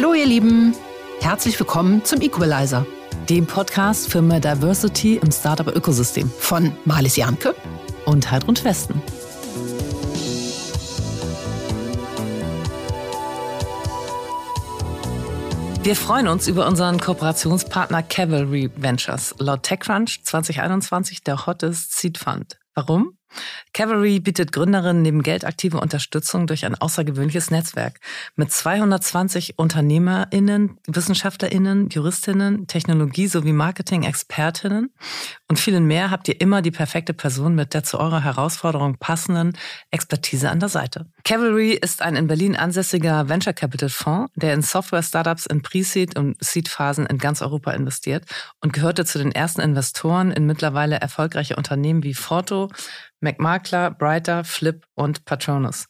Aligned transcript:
Hallo 0.00 0.14
ihr 0.14 0.26
Lieben, 0.26 0.76
herzlich 1.18 1.58
willkommen 1.58 2.04
zum 2.04 2.20
Equalizer, 2.20 2.86
dem 3.28 3.48
Podcast 3.48 4.08
für 4.08 4.22
mehr 4.22 4.38
Diversity 4.38 5.16
im 5.16 5.32
Startup-Ökosystem 5.32 6.30
von 6.38 6.70
Marlies 6.84 7.16
Janke 7.16 7.52
und 8.04 8.30
Heidrun 8.30 8.54
Westen. 8.62 9.02
Wir 15.82 15.96
freuen 15.96 16.28
uns 16.28 16.46
über 16.46 16.68
unseren 16.68 17.00
Kooperationspartner 17.00 18.04
Cavalry 18.04 18.70
Ventures. 18.76 19.34
Laut 19.40 19.64
TechCrunch 19.64 20.22
2021 20.22 21.24
der 21.24 21.44
hottest 21.46 21.98
Seed 21.98 22.18
Fund. 22.18 22.60
Warum? 22.76 23.17
Cavalry 23.72 24.20
bietet 24.20 24.52
Gründerinnen 24.52 25.02
neben 25.02 25.22
geldaktive 25.22 25.78
Unterstützung 25.78 26.46
durch 26.46 26.64
ein 26.64 26.74
außergewöhnliches 26.74 27.50
Netzwerk 27.50 28.00
mit 28.36 28.50
220 28.50 29.58
UnternehmerInnen, 29.58 30.78
WissenschaftlerInnen, 30.86 31.88
JuristInnen, 31.88 32.66
Technologie- 32.66 33.28
sowie 33.28 33.52
Marketing-ExpertInnen 33.52 34.90
und 35.48 35.58
vielen 35.58 35.86
mehr 35.86 36.10
habt 36.10 36.28
ihr 36.28 36.40
immer 36.40 36.62
die 36.62 36.70
perfekte 36.70 37.14
Person 37.14 37.54
mit 37.54 37.74
der 37.74 37.82
zu 37.82 37.98
eurer 37.98 38.22
Herausforderung 38.22 38.96
passenden 38.98 39.56
Expertise 39.90 40.50
an 40.50 40.60
der 40.60 40.68
Seite. 40.68 41.06
Cavalry 41.24 41.72
ist 41.72 42.02
ein 42.02 42.16
in 42.16 42.26
Berlin 42.26 42.56
ansässiger 42.56 43.28
Venture 43.28 43.52
Capital 43.52 43.88
Fonds, 43.88 44.32
der 44.36 44.54
in 44.54 44.62
Software-Startups 44.62 45.46
in 45.46 45.62
Pre-Seed 45.62 46.18
und 46.18 46.36
Seed-Phasen 46.40 47.06
in 47.06 47.18
ganz 47.18 47.42
Europa 47.42 47.72
investiert 47.72 48.24
und 48.60 48.72
gehörte 48.72 49.04
zu 49.04 49.18
den 49.18 49.32
ersten 49.32 49.60
Investoren 49.60 50.30
in 50.30 50.46
mittlerweile 50.46 50.96
erfolgreiche 50.96 51.56
Unternehmen 51.56 52.02
wie 52.02 52.14
Forto, 52.14 52.70
McMakler, 53.20 53.90
Brighter, 53.90 54.44
Flip 54.44 54.84
und 54.94 55.24
Patronus. 55.24 55.88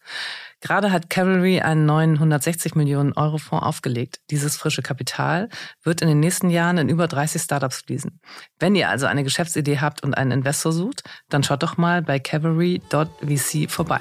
Gerade 0.60 0.90
hat 0.90 1.08
Cavalry 1.08 1.60
einen 1.60 1.86
neuen 1.86 2.14
160 2.14 2.74
Millionen 2.74 3.12
Euro 3.12 3.38
Fonds 3.38 3.64
aufgelegt. 3.64 4.20
Dieses 4.30 4.56
frische 4.56 4.82
Kapital 4.82 5.48
wird 5.82 6.02
in 6.02 6.08
den 6.08 6.20
nächsten 6.20 6.50
Jahren 6.50 6.78
in 6.78 6.88
über 6.88 7.06
30 7.06 7.40
Startups 7.40 7.82
fließen. 7.82 8.20
Wenn 8.58 8.74
ihr 8.74 8.88
also 8.88 9.06
eine 9.06 9.22
Geschäftsidee 9.22 9.78
habt 9.78 10.02
und 10.02 10.14
einen 10.14 10.32
Investor 10.32 10.72
sucht, 10.72 11.04
dann 11.28 11.44
schaut 11.44 11.62
doch 11.62 11.76
mal 11.76 12.02
bei 12.02 12.18
cavalry.vc 12.18 13.70
vorbei. 13.70 14.00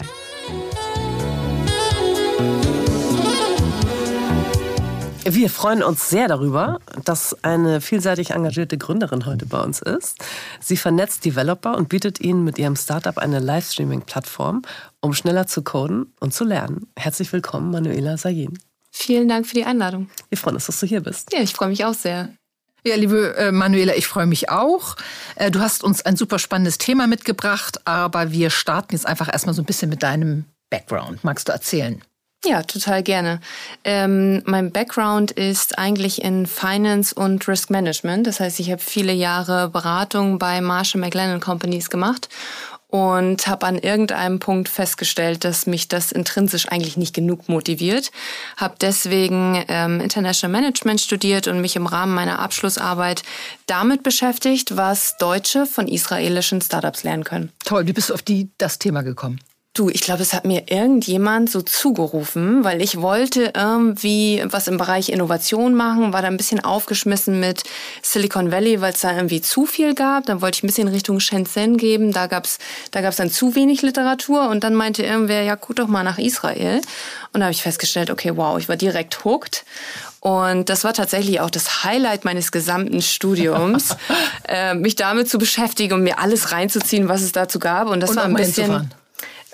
Wir 5.29 5.49
freuen 5.49 5.83
uns 5.83 6.09
sehr 6.09 6.29
darüber, 6.29 6.79
dass 7.03 7.43
eine 7.43 7.81
vielseitig 7.81 8.29
engagierte 8.29 8.77
Gründerin 8.77 9.25
heute 9.25 9.45
bei 9.45 9.59
uns 9.59 9.81
ist. 9.81 10.23
Sie 10.61 10.77
vernetzt 10.77 11.25
Developer 11.25 11.75
und 11.75 11.89
bietet 11.89 12.21
ihnen 12.21 12.45
mit 12.45 12.57
ihrem 12.57 12.77
Startup 12.77 13.17
eine 13.17 13.39
Livestreaming-Plattform, 13.39 14.61
um 15.01 15.13
schneller 15.13 15.45
zu 15.45 15.63
coden 15.63 16.13
und 16.21 16.33
zu 16.33 16.45
lernen. 16.45 16.87
Herzlich 16.97 17.33
willkommen, 17.33 17.71
Manuela 17.71 18.17
Sayin. 18.17 18.57
Vielen 18.89 19.27
Dank 19.27 19.45
für 19.45 19.55
die 19.55 19.65
Einladung. 19.65 20.09
Wir 20.29 20.37
freuen 20.37 20.55
uns, 20.55 20.67
dass 20.67 20.79
du 20.79 20.85
hier 20.85 21.01
bist. 21.01 21.33
Ja, 21.33 21.41
ich 21.41 21.53
freue 21.53 21.67
mich 21.67 21.83
auch 21.83 21.93
sehr. 21.93 22.29
Ja, 22.85 22.95
liebe 22.95 23.35
äh, 23.35 23.51
Manuela, 23.51 23.97
ich 23.97 24.07
freue 24.07 24.27
mich 24.27 24.49
auch. 24.49 24.95
Äh, 25.35 25.51
du 25.51 25.59
hast 25.59 25.83
uns 25.83 26.05
ein 26.05 26.15
super 26.15 26.39
spannendes 26.39 26.77
Thema 26.77 27.05
mitgebracht, 27.05 27.81
aber 27.83 28.31
wir 28.31 28.49
starten 28.49 28.93
jetzt 28.93 29.05
einfach 29.05 29.27
erstmal 29.31 29.53
so 29.53 29.61
ein 29.61 29.65
bisschen 29.65 29.89
mit 29.89 30.03
deinem 30.03 30.45
Background. 30.69 31.25
Magst 31.25 31.49
du 31.49 31.51
erzählen? 31.51 32.01
Ja, 32.47 32.63
total 32.63 33.03
gerne. 33.03 33.41
Ähm, 33.83 34.41
mein 34.45 34.71
Background 34.71 35.31
ist 35.31 35.77
eigentlich 35.77 36.21
in 36.21 36.45
Finance 36.45 37.13
und 37.13 37.45
Risk 37.45 37.69
Management. 37.69 38.25
Das 38.25 38.39
heißt, 38.39 38.61
ich 38.61 38.71
habe 38.71 38.81
viele 38.81 39.11
Jahre 39.11 39.69
Beratung 39.69 40.39
bei 40.39 40.61
Marshall 40.61 41.01
McLennan 41.01 41.41
Companies 41.41 41.89
gemacht 41.89 42.29
und 42.87 43.47
habe 43.47 43.65
an 43.65 43.77
irgendeinem 43.77 44.39
Punkt 44.39 44.69
festgestellt, 44.69 45.43
dass 45.43 45.67
mich 45.67 45.89
das 45.89 46.13
intrinsisch 46.13 46.69
eigentlich 46.69 46.95
nicht 46.95 47.13
genug 47.13 47.49
motiviert. 47.49 48.11
Habe 48.55 48.75
deswegen 48.79 49.65
ähm, 49.67 49.99
International 49.99 50.61
Management 50.61 51.01
studiert 51.01 51.47
und 51.49 51.59
mich 51.59 51.75
im 51.75 51.85
Rahmen 51.85 52.13
meiner 52.13 52.39
Abschlussarbeit 52.39 53.23
damit 53.65 54.03
beschäftigt, 54.03 54.77
was 54.77 55.17
Deutsche 55.17 55.65
von 55.65 55.89
israelischen 55.89 56.61
Startups 56.61 57.03
lernen 57.03 57.25
können. 57.25 57.51
Toll, 57.65 57.87
wie 57.87 57.93
bist 57.93 58.09
du 58.09 58.13
auf 58.13 58.21
die, 58.21 58.49
das 58.57 58.79
Thema 58.79 59.01
gekommen? 59.01 59.41
Du, 59.77 59.89
ich 59.89 60.01
glaube, 60.01 60.23
es 60.23 60.33
hat 60.33 60.43
mir 60.43 60.63
irgendjemand 60.71 61.51
so 61.51 61.61
zugerufen, 61.61 62.63
weil 62.63 62.81
ich 62.81 62.99
wollte 62.99 63.51
irgendwie 63.55 64.43
was 64.43 64.67
im 64.67 64.77
Bereich 64.77 65.09
Innovation 65.09 65.75
machen, 65.75 66.13
war 66.13 66.23
da 66.23 66.29
ein 66.29 66.37
bisschen 66.37 66.63
aufgeschmissen 66.63 67.39
mit 67.39 67.61
Silicon 68.01 68.51
Valley, 68.51 68.81
weil 68.81 68.93
es 68.93 69.01
da 69.01 69.15
irgendwie 69.15 69.39
zu 69.39 69.67
viel 69.67 69.93
gab. 69.93 70.25
Dann 70.25 70.41
wollte 70.41 70.57
ich 70.57 70.63
ein 70.63 70.67
bisschen 70.67 70.87
Richtung 70.87 71.19
Shenzhen 71.19 71.77
geben, 71.77 72.11
da 72.11 72.25
gab's 72.25 72.57
da 72.89 73.01
gab's 73.01 73.17
dann 73.17 73.29
zu 73.29 73.53
wenig 73.53 73.83
Literatur 73.83 74.49
und 74.49 74.63
dann 74.63 74.73
meinte 74.73 75.03
irgendwer, 75.03 75.43
ja, 75.43 75.55
guck 75.55 75.75
doch 75.75 75.87
mal 75.87 76.03
nach 76.03 76.17
Israel. 76.17 76.81
Und 77.33 77.41
da 77.41 77.45
habe 77.45 77.53
ich 77.53 77.61
festgestellt, 77.61 78.09
okay, 78.09 78.35
wow, 78.35 78.57
ich 78.57 78.67
war 78.67 78.77
direkt 78.77 79.25
hooked. 79.25 79.63
Und 80.21 80.69
das 80.69 80.85
war 80.85 80.93
tatsächlich 80.95 81.39
auch 81.39 81.51
das 81.51 81.83
Highlight 81.83 82.25
meines 82.25 82.51
gesamten 82.51 83.03
Studiums, 83.03 83.95
äh, 84.47 84.73
mich 84.73 84.95
damit 84.95 85.29
zu 85.29 85.37
beschäftigen 85.37 85.93
und 85.93 86.01
mir 86.01 86.17
alles 86.17 86.51
reinzuziehen, 86.51 87.07
was 87.09 87.21
es 87.21 87.31
dazu 87.31 87.59
gab. 87.59 87.89
Und 87.89 87.99
das 87.99 88.09
und 88.09 88.15
war 88.15 88.23
ein 88.23 88.33
bisschen 88.33 88.89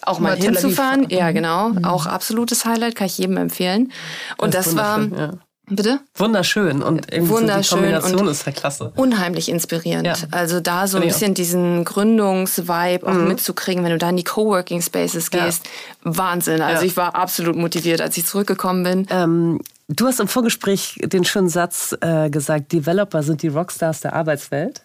auch 0.06 0.20
mal, 0.20 0.36
hinzufahren. 0.36 1.08
Ja, 1.10 1.30
Mhm. 1.30 1.34
genau. 1.36 1.70
Mhm. 1.70 1.86
Auch 1.86 2.06
absolutes 2.06 2.66
Highlight, 2.66 2.96
kann 2.96 3.08
ich 3.08 3.18
jedem 3.18 3.38
empfehlen. 3.38 3.92
Und 4.38 4.54
das, 4.54 4.66
das 4.66 4.76
war. 4.76 5.00
Ja. 5.02 5.32
Bitte? 5.70 6.02
Wunderschön 6.16 6.84
und 6.84 7.10
irgendwie 7.10 7.36
Wunderschön 7.36 7.64
so 7.64 7.76
die 7.78 7.92
Kombination 7.94 8.28
und 8.28 8.28
ist 8.28 8.46
ja 8.46 8.52
klasse. 8.52 8.92
Unheimlich 8.98 9.48
inspirierend. 9.48 10.06
Ja. 10.06 10.16
Also 10.32 10.60
da 10.60 10.88
so 10.88 10.98
ein 10.98 11.04
bisschen 11.04 11.36
diesen 11.36 11.86
Gründungsvibe 11.86 13.08
auch 13.08 13.14
mhm. 13.14 13.30
mitzukriegen, 13.30 13.82
wenn 13.84 13.92
du 13.92 13.98
da 13.98 14.10
in 14.10 14.18
die 14.18 14.26
Coworking 14.26 14.82
Spaces 14.82 15.32
gehst. 15.32 15.66
Ja. 16.04 16.18
Wahnsinn. 16.18 16.62
Also 16.62 16.86
ich 16.86 16.98
war 16.98 17.16
absolut 17.16 17.56
motiviert, 17.56 18.02
als 18.02 18.18
ich 18.18 18.26
zurückgekommen 18.26 18.84
bin. 18.84 19.08
Ähm, 19.10 19.62
du 19.88 20.06
hast 20.06 20.20
im 20.20 20.28
Vorgespräch 20.28 21.00
den 21.02 21.24
schönen 21.24 21.50
Satz 21.50 21.96
äh, 22.02 22.30
gesagt, 22.30 22.74
Developer 22.74 23.24
sind 23.24 23.42
die 23.42 23.48
Rockstars 23.48 24.02
der 24.02 24.14
Arbeitswelt 24.14 24.82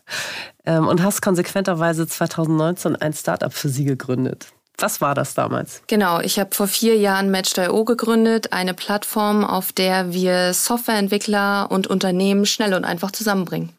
ähm, 0.64 0.86
und 0.86 1.02
hast 1.02 1.22
konsequenterweise 1.22 2.06
2019 2.06 2.94
ein 2.94 3.12
Startup 3.14 3.52
für 3.52 3.68
sie 3.68 3.84
gegründet. 3.84 4.46
Was 4.78 5.00
war 5.00 5.14
das 5.14 5.34
damals? 5.34 5.82
Genau, 5.88 6.20
ich 6.20 6.38
habe 6.38 6.54
vor 6.54 6.68
vier 6.68 6.96
Jahren 6.96 7.30
Match.io 7.30 7.84
gegründet, 7.84 8.52
eine 8.52 8.74
Plattform, 8.74 9.44
auf 9.44 9.72
der 9.72 10.12
wir 10.12 10.54
Softwareentwickler 10.54 11.70
und 11.70 11.88
Unternehmen 11.88 12.46
schnell 12.46 12.74
und 12.74 12.84
einfach 12.84 13.10
zusammenbringen. 13.10 13.70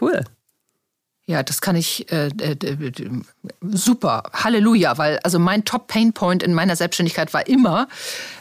Cool. 0.00 0.24
Ja, 1.26 1.44
das 1.44 1.60
kann 1.60 1.76
ich 1.76 2.10
äh, 2.10 2.26
äh, 2.26 2.56
super. 3.62 4.24
Halleluja, 4.32 4.98
weil 4.98 5.20
also 5.22 5.38
mein 5.38 5.64
Top 5.64 5.86
Pain 5.86 6.12
Point 6.12 6.42
in 6.42 6.54
meiner 6.54 6.74
Selbstständigkeit 6.74 7.32
war 7.32 7.46
immer 7.46 7.86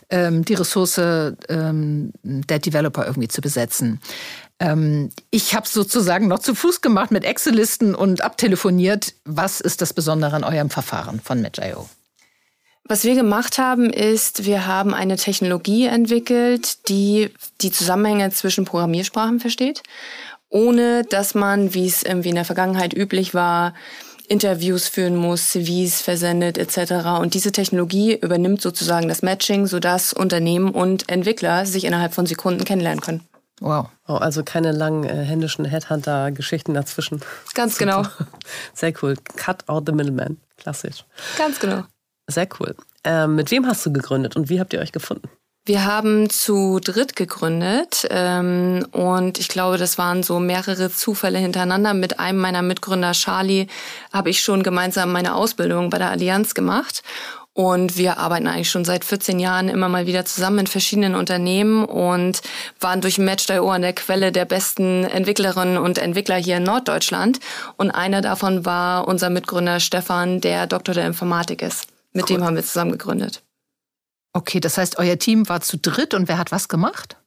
ähm, 0.09 0.43
die 0.43 0.55
Ressource 0.55 0.97
ähm, 0.97 2.11
der 2.23 2.57
Developer 2.57 3.05
irgendwie 3.05 3.27
zu 3.27 3.41
besetzen. 3.41 4.01
Ähm, 4.59 5.11
ich 5.29 5.53
habe 5.53 5.67
sozusagen 5.67 6.27
noch 6.27 6.39
zu 6.39 6.55
Fuß 6.55 6.81
gemacht 6.81 7.11
mit 7.11 7.25
Excel-Listen 7.25 7.93
und 7.93 8.21
abtelefoniert. 8.21 9.13
Was 9.23 9.61
ist 9.61 9.81
das 9.81 9.93
Besondere 9.93 10.35
an 10.35 10.43
eurem 10.43 10.71
Verfahren 10.71 11.19
von 11.19 11.41
Match.io? 11.41 11.87
Was 12.91 13.03
wir 13.03 13.13
gemacht 13.13 13.59
haben, 13.59 13.91
ist, 13.91 14.45
wir 14.45 14.65
haben 14.65 14.95
eine 14.95 15.15
Technologie 15.15 15.85
entwickelt, 15.85 16.89
die 16.89 17.29
die 17.61 17.69
Zusammenhänge 17.69 18.31
zwischen 18.31 18.65
Programmiersprachen 18.65 19.39
versteht, 19.39 19.83
ohne 20.49 21.03
dass 21.03 21.35
man, 21.35 21.75
wie 21.75 21.85
es 21.85 22.01
irgendwie 22.01 22.29
in 22.29 22.35
der 22.35 22.45
Vergangenheit 22.45 22.95
üblich 22.95 23.35
war, 23.35 23.75
Interviews 24.27 24.87
führen 24.87 25.15
muss, 25.15 25.51
CVs 25.51 26.01
versendet 26.01 26.57
etc. 26.57 27.19
Und 27.21 27.35
diese 27.35 27.51
Technologie 27.51 28.15
übernimmt 28.15 28.59
sozusagen 28.59 29.07
das 29.07 29.21
Matching, 29.21 29.67
sodass 29.67 30.11
Unternehmen 30.11 30.71
und 30.71 31.09
Entwickler 31.09 31.67
sich 31.67 31.85
innerhalb 31.85 32.15
von 32.15 32.25
Sekunden 32.25 32.63
kennenlernen 32.65 33.01
können. 33.01 33.21
Wow. 33.59 33.89
Oh, 34.07 34.13
also 34.13 34.43
keine 34.43 34.71
langen 34.71 35.03
äh, 35.03 35.25
händischen 35.25 35.65
Headhunter-Geschichten 35.65 36.73
dazwischen. 36.73 37.21
Ganz 37.53 37.77
genau. 37.77 38.01
Sehr 38.73 38.93
cool. 39.03 39.15
Cut 39.35 39.69
out 39.69 39.83
the 39.85 39.91
middleman. 39.91 40.37
Klassisch. 40.57 41.05
Ganz 41.37 41.59
genau. 41.59 41.83
Sehr 42.29 42.47
cool. 42.59 42.75
Ähm, 43.03 43.35
mit 43.35 43.51
wem 43.51 43.65
hast 43.67 43.85
du 43.85 43.91
gegründet 43.91 44.35
und 44.35 44.49
wie 44.49 44.59
habt 44.59 44.73
ihr 44.73 44.79
euch 44.79 44.91
gefunden? 44.91 45.29
Wir 45.65 45.85
haben 45.85 46.29
zu 46.29 46.79
dritt 46.79 47.15
gegründet 47.15 48.07
ähm, 48.09 48.87
und 48.91 49.37
ich 49.37 49.49
glaube, 49.49 49.77
das 49.77 49.97
waren 49.97 50.23
so 50.23 50.39
mehrere 50.39 50.89
Zufälle 50.89 51.37
hintereinander. 51.37 51.93
Mit 51.93 52.19
einem 52.19 52.39
meiner 52.39 52.63
Mitgründer, 52.63 53.11
Charlie, 53.11 53.67
habe 54.11 54.31
ich 54.31 54.41
schon 54.41 54.63
gemeinsam 54.63 55.11
meine 55.11 55.35
Ausbildung 55.35 55.89
bei 55.91 55.99
der 55.99 56.09
Allianz 56.09 56.55
gemacht. 56.55 57.03
Und 57.53 57.97
wir 57.97 58.17
arbeiten 58.17 58.47
eigentlich 58.47 58.69
schon 58.69 58.85
seit 58.85 59.03
14 59.03 59.37
Jahren 59.37 59.69
immer 59.69 59.89
mal 59.89 60.07
wieder 60.07 60.23
zusammen 60.23 60.59
in 60.59 60.67
verschiedenen 60.67 61.13
Unternehmen 61.13 61.83
und 61.83 62.41
waren 62.79 63.01
durch 63.01 63.17
Match.io 63.17 63.69
an 63.69 63.81
der 63.81 63.93
Quelle 63.93 64.31
der 64.31 64.45
besten 64.45 65.03
Entwicklerinnen 65.03 65.77
und 65.77 65.97
Entwickler 65.97 66.37
hier 66.37 66.57
in 66.57 66.63
Norddeutschland. 66.63 67.39
Und 67.75 67.91
einer 67.91 68.21
davon 68.21 68.65
war 68.65 69.07
unser 69.07 69.29
Mitgründer 69.29 69.79
Stefan, 69.79 70.41
der 70.41 70.67
Doktor 70.67 70.93
der 70.93 71.05
Informatik 71.05 71.61
ist. 71.61 71.87
Mit 72.13 72.29
cool. 72.29 72.37
dem 72.37 72.45
haben 72.45 72.55
wir 72.55 72.63
zusammen 72.63 72.91
gegründet. 72.91 73.43
Okay, 74.33 74.59
das 74.59 74.77
heißt, 74.77 74.97
euer 74.99 75.17
Team 75.17 75.49
war 75.49 75.61
zu 75.61 75.77
dritt 75.77 76.13
und 76.13 76.27
wer 76.27 76.37
hat 76.37 76.51
was 76.51 76.67
gemacht? 76.67 77.17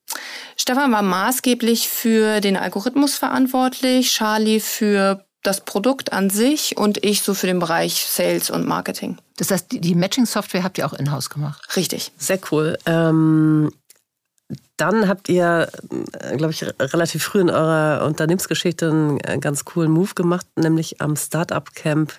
Stefan 0.57 0.93
war 0.93 1.03
maßgeblich 1.03 1.89
für 1.89 2.41
den 2.41 2.57
Algorithmus 2.57 3.17
verantwortlich, 3.17 4.13
Charlie 4.13 4.61
für 4.61 5.25
das 5.43 5.65
Produkt 5.65 6.13
an 6.13 6.31
sich 6.31 6.77
und 6.77 7.05
ich 7.05 7.23
so 7.23 7.35
für 7.35 7.49
den 7.49 7.59
Bereich 7.59 8.07
Sales 8.07 8.51
und 8.51 8.67
Marketing. 8.67 9.19
Das 9.37 9.51
heißt, 9.51 9.67
die 9.71 9.95
Matching-Software 9.95 10.63
habt 10.63 10.79
ihr 10.79 10.87
auch 10.87 10.93
in-house 10.93 11.31
gemacht? 11.31 11.77
Richtig. 11.77 12.13
Sehr 12.17 12.39
cool. 12.53 12.79
Ähm 12.87 13.73
dann 14.83 15.07
habt 15.07 15.29
ihr, 15.29 15.69
äh, 16.19 16.37
glaube 16.37 16.53
ich, 16.53 16.65
relativ 16.81 17.23
früh 17.23 17.41
in 17.41 17.51
eurer 17.51 18.05
Unternehmensgeschichte 18.05 18.91
einen 18.91 19.21
äh, 19.21 19.39
ganz 19.39 19.65
coolen 19.65 19.93
Move 19.93 20.15
gemacht, 20.15 20.45
nämlich 20.57 21.01
am 21.01 21.15
Startup 21.15 21.73
Camp 21.77 22.13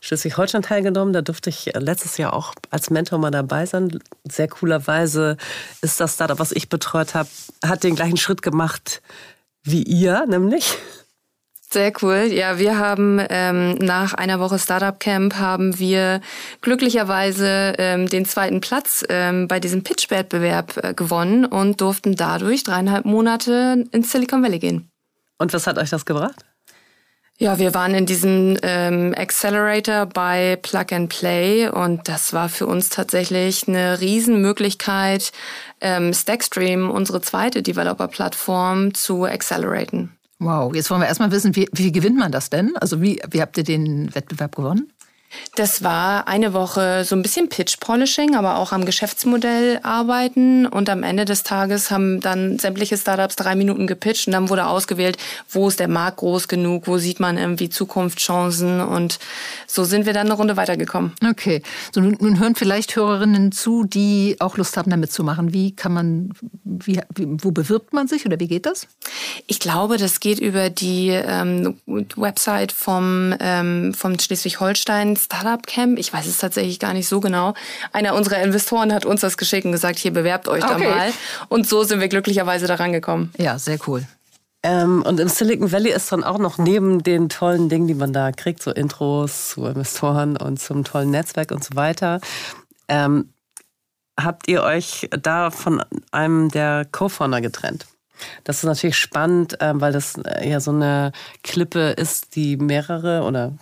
Schleswig-Holstein 0.00 0.62
teilgenommen. 0.62 1.12
Da 1.12 1.20
durfte 1.20 1.50
ich 1.50 1.70
letztes 1.74 2.16
Jahr 2.16 2.32
auch 2.32 2.54
als 2.70 2.88
Mentor 2.88 3.18
mal 3.18 3.30
dabei 3.30 3.66
sein. 3.66 3.98
Sehr 4.24 4.48
coolerweise 4.48 5.36
ist 5.82 6.00
das 6.00 6.14
Startup, 6.14 6.38
was 6.38 6.52
ich 6.52 6.70
betreut 6.70 7.14
habe, 7.14 7.28
hat 7.62 7.84
den 7.84 7.96
gleichen 7.96 8.16
Schritt 8.16 8.40
gemacht 8.40 9.02
wie 9.62 9.82
ihr, 9.82 10.24
nämlich 10.26 10.78
sehr 11.72 11.92
cool. 12.02 12.28
Ja, 12.30 12.58
wir 12.58 12.78
haben 12.78 13.20
ähm, 13.28 13.74
nach 13.74 14.14
einer 14.14 14.40
Woche 14.40 14.58
Startup 14.58 14.98
Camp 14.98 15.34
haben 15.34 15.78
wir 15.78 16.20
glücklicherweise 16.60 17.74
ähm, 17.78 18.08
den 18.08 18.24
zweiten 18.24 18.60
Platz 18.60 19.04
ähm, 19.08 19.48
bei 19.48 19.60
diesem 19.60 19.82
Pitch-Wettbewerb 19.82 20.76
äh, 20.76 20.94
gewonnen 20.94 21.44
und 21.44 21.80
durften 21.80 22.14
dadurch 22.14 22.62
dreieinhalb 22.62 23.04
Monate 23.04 23.84
ins 23.90 24.12
Silicon 24.12 24.42
Valley 24.42 24.58
gehen. 24.58 24.90
Und 25.38 25.52
was 25.52 25.66
hat 25.66 25.78
euch 25.78 25.90
das 25.90 26.06
gebracht? 26.06 26.44
Ja, 27.38 27.58
wir 27.58 27.74
waren 27.74 27.94
in 27.94 28.06
diesem 28.06 28.56
ähm, 28.62 29.12
Accelerator 29.14 30.06
bei 30.06 30.56
Plug 30.62 30.86
and 30.92 31.10
Play 31.10 31.68
und 31.68 32.08
das 32.08 32.32
war 32.32 32.48
für 32.48 32.66
uns 32.66 32.88
tatsächlich 32.88 33.68
eine 33.68 34.00
Riesenmöglichkeit, 34.00 35.32
ähm, 35.82 36.14
Stackstream, 36.14 36.90
unsere 36.90 37.20
zweite 37.20 37.62
Developer-Plattform, 37.62 38.94
zu 38.94 39.26
acceleraten. 39.26 40.16
Wow, 40.38 40.74
jetzt 40.74 40.90
wollen 40.90 41.00
wir 41.00 41.08
erstmal 41.08 41.30
wissen, 41.30 41.56
wie, 41.56 41.68
wie 41.72 41.92
gewinnt 41.92 42.18
man 42.18 42.30
das 42.30 42.50
denn? 42.50 42.76
Also 42.76 43.00
wie, 43.00 43.20
wie 43.30 43.40
habt 43.40 43.56
ihr 43.56 43.64
den 43.64 44.14
Wettbewerb 44.14 44.54
gewonnen? 44.54 44.92
Das 45.54 45.82
war 45.82 46.28
eine 46.28 46.52
Woche 46.52 47.04
so 47.04 47.16
ein 47.16 47.22
bisschen 47.22 47.48
Pitch-Polishing, 47.48 48.36
aber 48.36 48.58
auch 48.58 48.72
am 48.72 48.84
Geschäftsmodell 48.84 49.80
arbeiten. 49.82 50.66
Und 50.66 50.90
am 50.90 51.02
Ende 51.02 51.24
des 51.24 51.42
Tages 51.42 51.90
haben 51.90 52.20
dann 52.20 52.58
sämtliche 52.58 52.96
Startups 52.96 53.36
drei 53.36 53.54
Minuten 53.54 53.86
gepitcht 53.86 54.26
und 54.26 54.32
dann 54.32 54.50
wurde 54.50 54.66
ausgewählt, 54.66 55.16
wo 55.48 55.68
ist 55.68 55.80
der 55.80 55.88
Markt 55.88 56.18
groß 56.18 56.48
genug, 56.48 56.86
wo 56.86 56.98
sieht 56.98 57.20
man 57.20 57.38
irgendwie 57.38 57.70
Zukunftschancen. 57.70 58.80
Und 58.80 59.18
so 59.66 59.84
sind 59.84 60.06
wir 60.06 60.12
dann 60.12 60.26
eine 60.26 60.34
Runde 60.34 60.56
weitergekommen. 60.56 61.12
Okay, 61.28 61.62
so 61.92 62.00
nun, 62.00 62.16
nun 62.20 62.38
hören 62.38 62.54
vielleicht 62.54 62.94
Hörerinnen 62.96 63.52
zu, 63.52 63.84
die 63.84 64.36
auch 64.40 64.56
Lust 64.58 64.76
haben, 64.76 64.90
da 64.90 64.96
mitzumachen. 64.96 65.52
Wie 65.52 65.74
kann 65.74 65.92
man, 65.92 66.30
wie, 66.64 67.00
wo 67.16 67.50
bewirbt 67.50 67.92
man 67.92 68.08
sich 68.08 68.26
oder 68.26 68.38
wie 68.38 68.48
geht 68.48 68.66
das? 68.66 68.86
Ich 69.46 69.58
glaube, 69.58 69.96
das 69.96 70.20
geht 70.20 70.38
über 70.38 70.68
die 70.70 71.08
ähm, 71.08 71.78
Website 72.16 72.72
vom, 72.72 73.34
ähm, 73.40 73.94
vom 73.94 74.18
Schleswig-Holstein 74.18 75.15
Startup 75.18 75.66
Camp. 75.66 75.98
Ich 75.98 76.12
weiß 76.12 76.26
es 76.26 76.38
tatsächlich 76.38 76.78
gar 76.78 76.92
nicht 76.92 77.08
so 77.08 77.20
genau. 77.20 77.54
Einer 77.92 78.14
unserer 78.14 78.42
Investoren 78.42 78.92
hat 78.92 79.04
uns 79.04 79.20
das 79.20 79.36
geschickt 79.36 79.64
und 79.64 79.72
gesagt, 79.72 79.98
hier 79.98 80.12
bewerbt 80.12 80.48
euch 80.48 80.64
okay. 80.64 80.84
da 80.84 80.90
mal. 80.90 81.12
Und 81.48 81.68
so 81.68 81.84
sind 81.84 82.00
wir 82.00 82.08
glücklicherweise 82.08 82.66
daran 82.66 82.92
gekommen. 82.92 83.32
Ja, 83.38 83.58
sehr 83.58 83.78
cool. 83.86 84.06
Ähm, 84.62 85.02
und 85.02 85.20
im 85.20 85.28
Silicon 85.28 85.70
Valley 85.70 85.92
ist 85.92 86.10
dann 86.10 86.24
auch 86.24 86.38
noch 86.38 86.58
neben 86.58 87.02
den 87.02 87.28
tollen 87.28 87.68
Dingen, 87.68 87.86
die 87.86 87.94
man 87.94 88.12
da 88.12 88.32
kriegt, 88.32 88.62
so 88.62 88.72
Intros 88.72 89.50
zu 89.50 89.64
Investoren 89.64 90.36
und 90.36 90.60
zum 90.60 90.82
tollen 90.82 91.10
Netzwerk 91.10 91.52
und 91.52 91.62
so 91.62 91.76
weiter, 91.76 92.20
ähm, 92.88 93.32
habt 94.18 94.48
ihr 94.48 94.62
euch 94.62 95.08
da 95.10 95.50
von 95.50 95.84
einem 96.10 96.50
der 96.50 96.86
Co-Founder 96.90 97.40
getrennt. 97.40 97.86
Das 98.44 98.56
ist 98.58 98.64
natürlich 98.64 98.96
spannend, 98.96 99.58
ähm, 99.60 99.80
weil 99.80 99.92
das 99.92 100.16
äh, 100.16 100.48
ja 100.48 100.58
so 100.58 100.72
eine 100.72 101.12
Klippe 101.42 101.90
ist, 101.90 102.34
die 102.34 102.56
mehrere 102.56 103.22
oder 103.22 103.52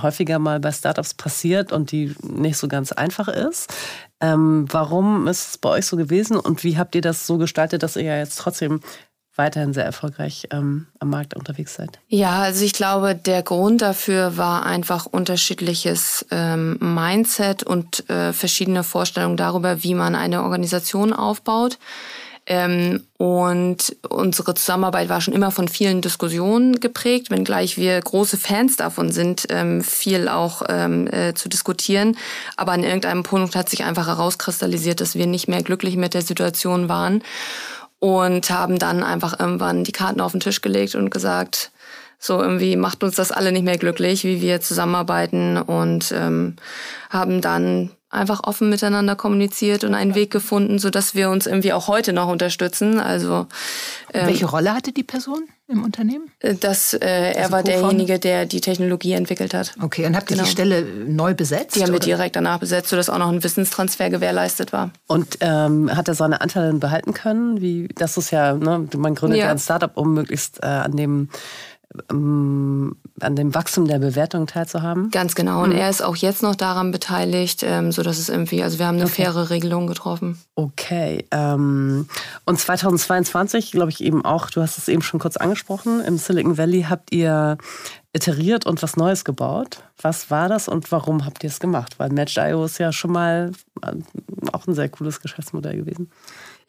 häufiger 0.00 0.38
mal 0.38 0.60
bei 0.60 0.72
Startups 0.72 1.14
passiert 1.14 1.72
und 1.72 1.92
die 1.92 2.14
nicht 2.22 2.56
so 2.56 2.68
ganz 2.68 2.92
einfach 2.92 3.28
ist. 3.28 3.72
Ähm, 4.20 4.66
warum 4.70 5.26
ist 5.26 5.48
es 5.48 5.58
bei 5.58 5.70
euch 5.70 5.86
so 5.86 5.96
gewesen 5.96 6.36
und 6.36 6.62
wie 6.62 6.78
habt 6.78 6.94
ihr 6.94 7.00
das 7.00 7.26
so 7.26 7.38
gestaltet, 7.38 7.82
dass 7.82 7.96
ihr 7.96 8.02
ja 8.02 8.18
jetzt 8.18 8.38
trotzdem 8.38 8.80
weiterhin 9.36 9.72
sehr 9.72 9.84
erfolgreich 9.84 10.48
ähm, 10.50 10.86
am 10.98 11.10
Markt 11.10 11.34
unterwegs 11.34 11.74
seid? 11.74 11.98
Ja, 12.08 12.40
also 12.40 12.64
ich 12.64 12.74
glaube, 12.74 13.14
der 13.14 13.42
Grund 13.42 13.80
dafür 13.80 14.36
war 14.36 14.66
einfach 14.66 15.06
unterschiedliches 15.06 16.26
ähm, 16.30 16.76
Mindset 16.80 17.62
und 17.62 18.08
äh, 18.10 18.32
verschiedene 18.32 18.84
Vorstellungen 18.84 19.36
darüber, 19.36 19.82
wie 19.82 19.94
man 19.94 20.14
eine 20.14 20.42
Organisation 20.42 21.12
aufbaut. 21.12 21.78
Ähm, 22.50 23.04
und 23.16 23.96
unsere 24.08 24.54
Zusammenarbeit 24.54 25.08
war 25.08 25.20
schon 25.20 25.34
immer 25.34 25.52
von 25.52 25.68
vielen 25.68 26.00
Diskussionen 26.00 26.80
geprägt, 26.80 27.30
wenngleich 27.30 27.76
wir 27.76 28.00
große 28.00 28.36
Fans 28.36 28.76
davon 28.76 29.12
sind, 29.12 29.46
ähm, 29.50 29.84
viel 29.84 30.28
auch 30.28 30.62
ähm, 30.68 31.06
äh, 31.06 31.32
zu 31.32 31.48
diskutieren. 31.48 32.16
Aber 32.56 32.72
an 32.72 32.82
irgendeinem 32.82 33.22
Punkt 33.22 33.54
hat 33.54 33.68
sich 33.68 33.84
einfach 33.84 34.08
herauskristallisiert, 34.08 35.00
dass 35.00 35.14
wir 35.14 35.28
nicht 35.28 35.46
mehr 35.46 35.62
glücklich 35.62 35.94
mit 35.94 36.12
der 36.12 36.22
Situation 36.22 36.88
waren 36.88 37.22
und 38.00 38.50
haben 38.50 38.80
dann 38.80 39.04
einfach 39.04 39.38
irgendwann 39.38 39.84
die 39.84 39.92
Karten 39.92 40.20
auf 40.20 40.32
den 40.32 40.40
Tisch 40.40 40.60
gelegt 40.60 40.96
und 40.96 41.10
gesagt, 41.10 41.70
so 42.20 42.40
irgendwie 42.40 42.76
macht 42.76 43.02
uns 43.02 43.16
das 43.16 43.32
alle 43.32 43.50
nicht 43.50 43.64
mehr 43.64 43.78
glücklich, 43.78 44.24
wie 44.24 44.42
wir 44.42 44.60
zusammenarbeiten 44.60 45.56
und 45.56 46.12
ähm, 46.12 46.56
haben 47.08 47.40
dann 47.40 47.90
einfach 48.10 48.42
offen 48.42 48.68
miteinander 48.68 49.14
kommuniziert 49.14 49.84
und 49.84 49.94
einen 49.94 50.14
Weg 50.14 50.30
gefunden, 50.30 50.78
so 50.78 50.90
dass 50.90 51.14
wir 51.14 51.30
uns 51.30 51.46
irgendwie 51.46 51.72
auch 51.72 51.86
heute 51.86 52.12
noch 52.12 52.28
unterstützen. 52.28 52.98
Also 52.98 53.46
ähm, 54.12 54.26
welche 54.26 54.46
Rolle 54.46 54.74
hatte 54.74 54.92
die 54.92 55.04
Person 55.04 55.48
im 55.68 55.84
Unternehmen? 55.84 56.30
Äh, 56.40 56.56
dass 56.56 56.92
äh, 56.92 56.98
er 57.06 57.42
also 57.42 57.52
war 57.52 57.62
derjenige, 57.62 58.18
der 58.18 58.46
die 58.46 58.60
Technologie 58.60 59.12
entwickelt 59.12 59.54
hat. 59.54 59.74
Okay, 59.80 60.06
und 60.06 60.16
habt 60.16 60.28
ihr 60.30 60.34
genau. 60.34 60.44
die 60.44 60.50
Stelle 60.50 60.82
neu 60.82 61.34
besetzt? 61.34 61.76
Die 61.76 61.84
haben 61.84 61.92
wir 61.92 62.00
direkt 62.00 62.34
danach 62.34 62.58
besetzt, 62.58 62.88
sodass 62.88 63.08
auch 63.08 63.18
noch 63.18 63.28
ein 63.28 63.44
Wissenstransfer 63.44 64.10
gewährleistet 64.10 64.72
war. 64.72 64.90
Und 65.06 65.38
ähm, 65.40 65.94
hat 65.96 66.08
er 66.08 66.14
seine 66.14 66.40
Anteile 66.40 66.72
behalten 66.74 67.14
können? 67.14 67.60
Wie 67.60 67.88
das 67.94 68.16
ist 68.16 68.32
ja, 68.32 68.54
ne, 68.54 68.88
man 68.96 69.14
gründet 69.14 69.38
ja, 69.38 69.46
ja 69.46 69.50
ein 69.52 69.58
Startup, 69.58 69.96
um 69.96 70.14
möglichst 70.14 70.60
äh, 70.64 70.66
an 70.66 70.96
dem 70.96 71.28
an 72.08 72.96
dem 73.20 73.54
Wachstum 73.54 73.88
der 73.88 73.98
Bewertung 73.98 74.46
teilzuhaben? 74.46 75.10
Ganz 75.10 75.34
genau. 75.34 75.64
Und 75.64 75.70
mhm. 75.70 75.76
er 75.76 75.90
ist 75.90 76.02
auch 76.02 76.14
jetzt 76.14 76.42
noch 76.42 76.54
daran 76.54 76.92
beteiligt, 76.92 77.64
ähm, 77.64 77.90
so 77.90 78.02
dass 78.02 78.18
es 78.18 78.28
irgendwie, 78.28 78.62
also 78.62 78.78
wir 78.78 78.86
haben 78.86 78.96
eine 78.96 79.06
okay. 79.06 79.22
faire 79.24 79.50
Regelung 79.50 79.88
getroffen. 79.88 80.38
Okay. 80.54 81.26
Ähm, 81.32 82.06
und 82.44 82.60
2022, 82.60 83.72
glaube 83.72 83.90
ich 83.90 84.02
eben 84.04 84.24
auch, 84.24 84.50
du 84.50 84.62
hast 84.62 84.78
es 84.78 84.86
eben 84.86 85.02
schon 85.02 85.18
kurz 85.18 85.36
angesprochen, 85.36 86.00
im 86.00 86.16
Silicon 86.16 86.58
Valley 86.58 86.86
habt 86.88 87.12
ihr 87.12 87.58
iteriert 88.12 88.66
und 88.66 88.82
was 88.82 88.96
Neues 88.96 89.24
gebaut. 89.24 89.82
Was 90.00 90.30
war 90.30 90.48
das 90.48 90.68
und 90.68 90.90
warum 90.92 91.24
habt 91.24 91.44
ihr 91.44 91.50
es 91.50 91.60
gemacht? 91.60 91.98
Weil 91.98 92.10
Match.io 92.10 92.64
ist 92.64 92.78
ja 92.78 92.92
schon 92.92 93.12
mal 93.12 93.52
äh, 93.82 93.92
auch 94.52 94.66
ein 94.66 94.74
sehr 94.74 94.88
cooles 94.88 95.20
Geschäftsmodell 95.20 95.76
gewesen. 95.76 96.10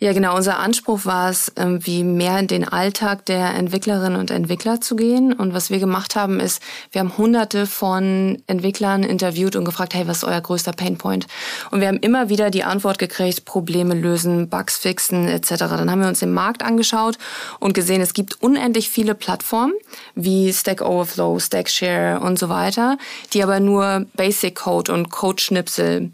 Ja, 0.03 0.13
genau. 0.13 0.35
Unser 0.35 0.57
Anspruch 0.57 1.05
war 1.05 1.29
es, 1.29 1.51
irgendwie 1.55 2.03
mehr 2.03 2.39
in 2.39 2.47
den 2.47 2.67
Alltag 2.67 3.23
der 3.27 3.53
Entwicklerinnen 3.53 4.19
und 4.19 4.31
Entwickler 4.31 4.81
zu 4.81 4.95
gehen. 4.95 5.31
Und 5.31 5.53
was 5.53 5.69
wir 5.69 5.77
gemacht 5.77 6.15
haben, 6.15 6.39
ist, 6.39 6.59
wir 6.91 7.01
haben 7.01 7.19
hunderte 7.19 7.67
von 7.67 8.41
Entwicklern 8.47 9.03
interviewt 9.03 9.55
und 9.55 9.63
gefragt, 9.63 9.93
hey, 9.93 10.07
was 10.07 10.17
ist 10.17 10.23
euer 10.23 10.41
größter 10.41 10.71
Painpoint? 10.71 11.27
Und 11.69 11.81
wir 11.81 11.87
haben 11.87 11.99
immer 11.99 12.29
wieder 12.29 12.49
die 12.49 12.63
Antwort 12.63 12.97
gekriegt, 12.97 13.45
Probleme 13.45 13.93
lösen, 13.93 14.49
Bugs 14.49 14.79
fixen 14.79 15.27
etc. 15.27 15.49
Dann 15.59 15.91
haben 15.91 16.01
wir 16.01 16.07
uns 16.07 16.21
den 16.21 16.33
Markt 16.33 16.63
angeschaut 16.63 17.19
und 17.59 17.75
gesehen, 17.75 18.01
es 18.01 18.15
gibt 18.15 18.41
unendlich 18.41 18.89
viele 18.89 19.13
Plattformen 19.13 19.73
wie 20.15 20.51
Stack 20.51 20.81
Overflow, 20.81 21.37
Stackshare 21.37 22.21
und 22.21 22.39
so 22.39 22.49
weiter, 22.49 22.97
die 23.33 23.43
aber 23.43 23.59
nur 23.59 24.07
Basic 24.15 24.55
Code 24.55 24.91
und 24.91 25.11
Code-Schnipsel 25.11 26.09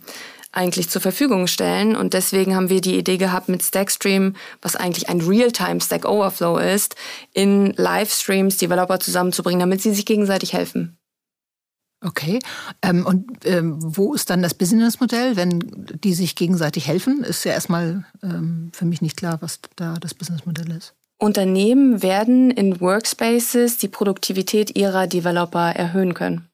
eigentlich 0.58 0.90
zur 0.90 1.02
Verfügung 1.02 1.48
stellen. 1.48 1.96
Und 1.96 2.14
deswegen 2.14 2.56
haben 2.56 2.70
wir 2.70 2.82
die 2.82 2.98
Idee 2.98 3.18
gehabt, 3.18 3.48
mit 3.48 3.64
Stackstream, 3.64 4.36
was 4.62 4.76
eigentlich 4.76 5.08
ein 5.08 5.22
Realtime 5.22 5.80
Stack 5.80 6.06
Overflow 6.06 6.58
ist, 6.58 6.96
in 7.34 7.74
Livestreams 7.78 8.58
Developer 8.58 9.00
zusammenzubringen, 9.00 9.60
damit 9.60 9.82
sie 9.82 9.94
sich 9.94 10.06
gegenseitig 10.06 10.54
helfen. 10.54 10.98
Okay. 12.04 12.40
Ähm, 12.82 13.06
und 13.06 13.46
ähm, 13.46 13.78
wo 13.80 14.14
ist 14.14 14.30
dann 14.30 14.42
das 14.42 14.54
Businessmodell, 14.54 15.36
wenn 15.36 15.60
die 16.04 16.14
sich 16.14 16.36
gegenseitig 16.36 16.88
helfen? 16.88 17.24
Ist 17.24 17.44
ja 17.44 17.54
erstmal 17.54 18.06
ähm, 18.22 18.72
für 18.74 18.86
mich 18.86 19.02
nicht 19.02 19.18
klar, 19.18 19.38
was 19.42 19.60
da 19.76 19.96
das 19.96 20.14
Businessmodell 20.14 20.72
ist. 20.72 20.94
Unternehmen 21.20 22.04
werden 22.04 22.52
in 22.52 22.80
Workspaces 22.80 23.80
die 23.80 23.88
Produktivität 23.88 24.78
ihrer 24.78 25.08
Developer 25.08 25.72
erhöhen 25.72 26.14
können. 26.14 26.47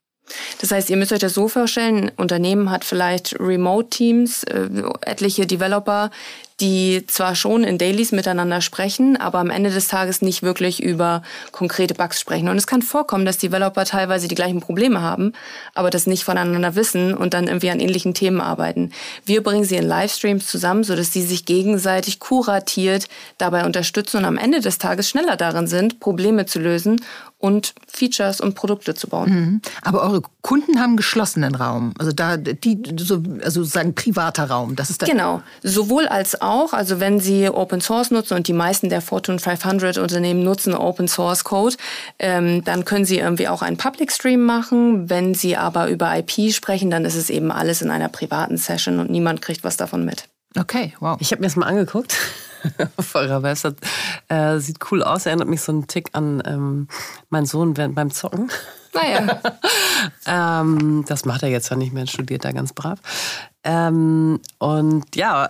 Das 0.62 0.72
heißt, 0.72 0.89
ihr 0.89 0.98
müsst 0.98 1.12
euch 1.12 1.20
das 1.20 1.34
so 1.34 1.48
vorstellen, 1.48 2.06
ein 2.06 2.12
Unternehmen 2.15 2.72
hat 2.72 2.86
vielleicht 2.86 3.39
Remote-Teams, 3.39 4.44
äh, 4.44 4.70
etliche 5.01 5.46
Developer, 5.46 6.12
die 6.60 7.06
zwar 7.08 7.36
schon 7.36 7.64
in 7.64 7.78
Dailies 7.78 8.12
miteinander 8.12 8.62
sprechen, 8.62 9.18
aber 9.18 9.40
am 9.40 9.50
Ende 9.50 9.70
des 9.70 9.88
Tages 9.88 10.22
nicht 10.22 10.44
wirklich 10.44 10.82
über 10.82 11.24
konkrete 11.52 11.94
Bugs 11.94 12.20
sprechen. 12.20 12.50
Und 12.50 12.58
es 12.58 12.68
kann 12.68 12.82
vorkommen, 12.82 13.26
dass 13.26 13.38
Developer 13.38 13.86
teilweise 13.86 14.28
die 14.28 14.36
gleichen 14.36 14.60
Probleme 14.60 15.02
haben, 15.02 15.34
aber 15.74 15.90
das 15.90 16.08
nicht 16.08 16.24
voneinander 16.24 16.76
wissen 16.76 17.14
und 17.14 17.34
dann 17.34 17.48
irgendwie 17.48 17.72
an 17.72 17.80
ähnlichen 17.80 18.14
Themen 18.14 18.42
arbeiten. 18.42 18.92
Wir 19.26 19.44
bringen 19.44 19.66
sie 19.66 19.76
in 19.76 19.88
Livestreams 19.88 20.48
zusammen, 20.48 20.84
sodass 20.84 21.12
sie 21.12 21.24
sich 21.24 21.46
gegenseitig 21.46 22.20
kuratiert 22.20 23.08
dabei 23.38 23.66
unterstützen 23.66 24.18
und 24.18 24.26
am 24.26 24.38
Ende 24.38 24.62
des 24.62 24.78
Tages 24.78 25.10
schneller 25.10 25.38
darin 25.38 25.68
sind, 25.68 26.00
Probleme 26.00 26.46
zu 26.46 26.60
lösen 26.60 27.02
und 27.40 27.74
Features 27.88 28.40
und 28.40 28.56
Produkte 28.56 28.94
zu 28.94 29.08
bauen. 29.10 29.30
Mhm. 29.30 29.62
Aber 29.82 30.02
eure 30.02 30.22
Kunden 30.44 30.78
haben 30.82 30.98
geschlossenen 30.98 31.56
Raum. 31.56 31.94
Also 31.98 32.12
da 32.12 32.36
die 32.36 32.78
so, 32.98 33.24
also 33.44 33.64
sagen 33.64 33.96
privater 33.96 34.50
Raum. 34.50 34.76
Das 34.76 34.90
ist 34.90 35.02
da 35.02 35.06
genau 35.06 35.42
sowohl 35.64 36.06
als 36.06 36.42
auch. 36.42 36.74
Also 36.74 37.00
wenn 37.00 37.22
Sie 37.22 37.50
Open 37.50 37.80
Source 37.80 38.12
nutzen 38.12 38.36
und 38.36 38.50
die 38.50 38.54
meisten 38.54 38.90
der 38.90 39.02
Fortune 39.02 39.40
500 39.40 39.98
Unternehmen 39.98 40.44
nutzen 40.44 40.76
Open 40.76 41.08
Source 41.08 41.46
Code, 41.46 41.78
ähm, 42.20 42.62
dann 42.66 42.84
können 42.84 43.06
Sie 43.06 43.20
irgendwie 43.20 43.48
auch 43.48 43.62
einen 43.62 43.78
Public 43.78 44.12
Stream 44.12 44.44
machen. 44.44 45.10
Wenn 45.10 45.34
Sie 45.34 45.56
aber 45.56 45.88
über 45.88 46.14
IP 46.18 46.54
sprechen, 46.54 46.92
dann 46.92 47.06
ist 47.06 47.16
es 47.16 47.30
eben 47.30 47.50
alles 47.50 47.82
in 47.82 47.90
einer 47.90 48.10
privaten 48.10 48.58
Session 48.58 49.00
und 49.00 49.10
niemand 49.10 49.42
kriegt 49.42 49.64
was 49.64 49.78
davon 49.78 50.04
mit. 50.04 50.28
Okay, 50.60 50.94
wow. 51.00 51.16
Ich 51.22 51.32
habe 51.32 51.40
mir 51.40 51.48
das 51.48 51.56
mal 51.56 51.68
angeguckt 51.68 52.18
auf 52.98 53.16
eurer 53.16 53.44
Website. 53.44 53.78
Äh, 54.28 54.60
sieht 54.60 54.80
cool 54.92 55.04
aus, 55.04 55.26
erinnert 55.26 55.48
mich 55.48 55.62
so 55.62 55.72
einen 55.72 55.88
Tick 55.88 56.10
an 56.12 56.44
ähm, 56.46 56.88
meinen 57.30 57.46
Sohn 57.46 57.78
während 57.78 57.96
beim 57.96 58.12
Zocken. 58.12 58.52
Naja. 58.94 59.42
ähm, 60.62 61.06
das 61.08 61.26
macht 61.26 61.44
er 61.44 61.50
jetzt 61.50 61.70
ja 61.70 61.76
nicht 61.76 61.94
mehr, 61.94 62.08
studiert 62.08 62.46
da 62.46 62.52
ganz 62.52 62.74
brav. 62.74 63.00
Ähm, 63.64 64.40
und 64.60 65.16
ja, 65.16 65.50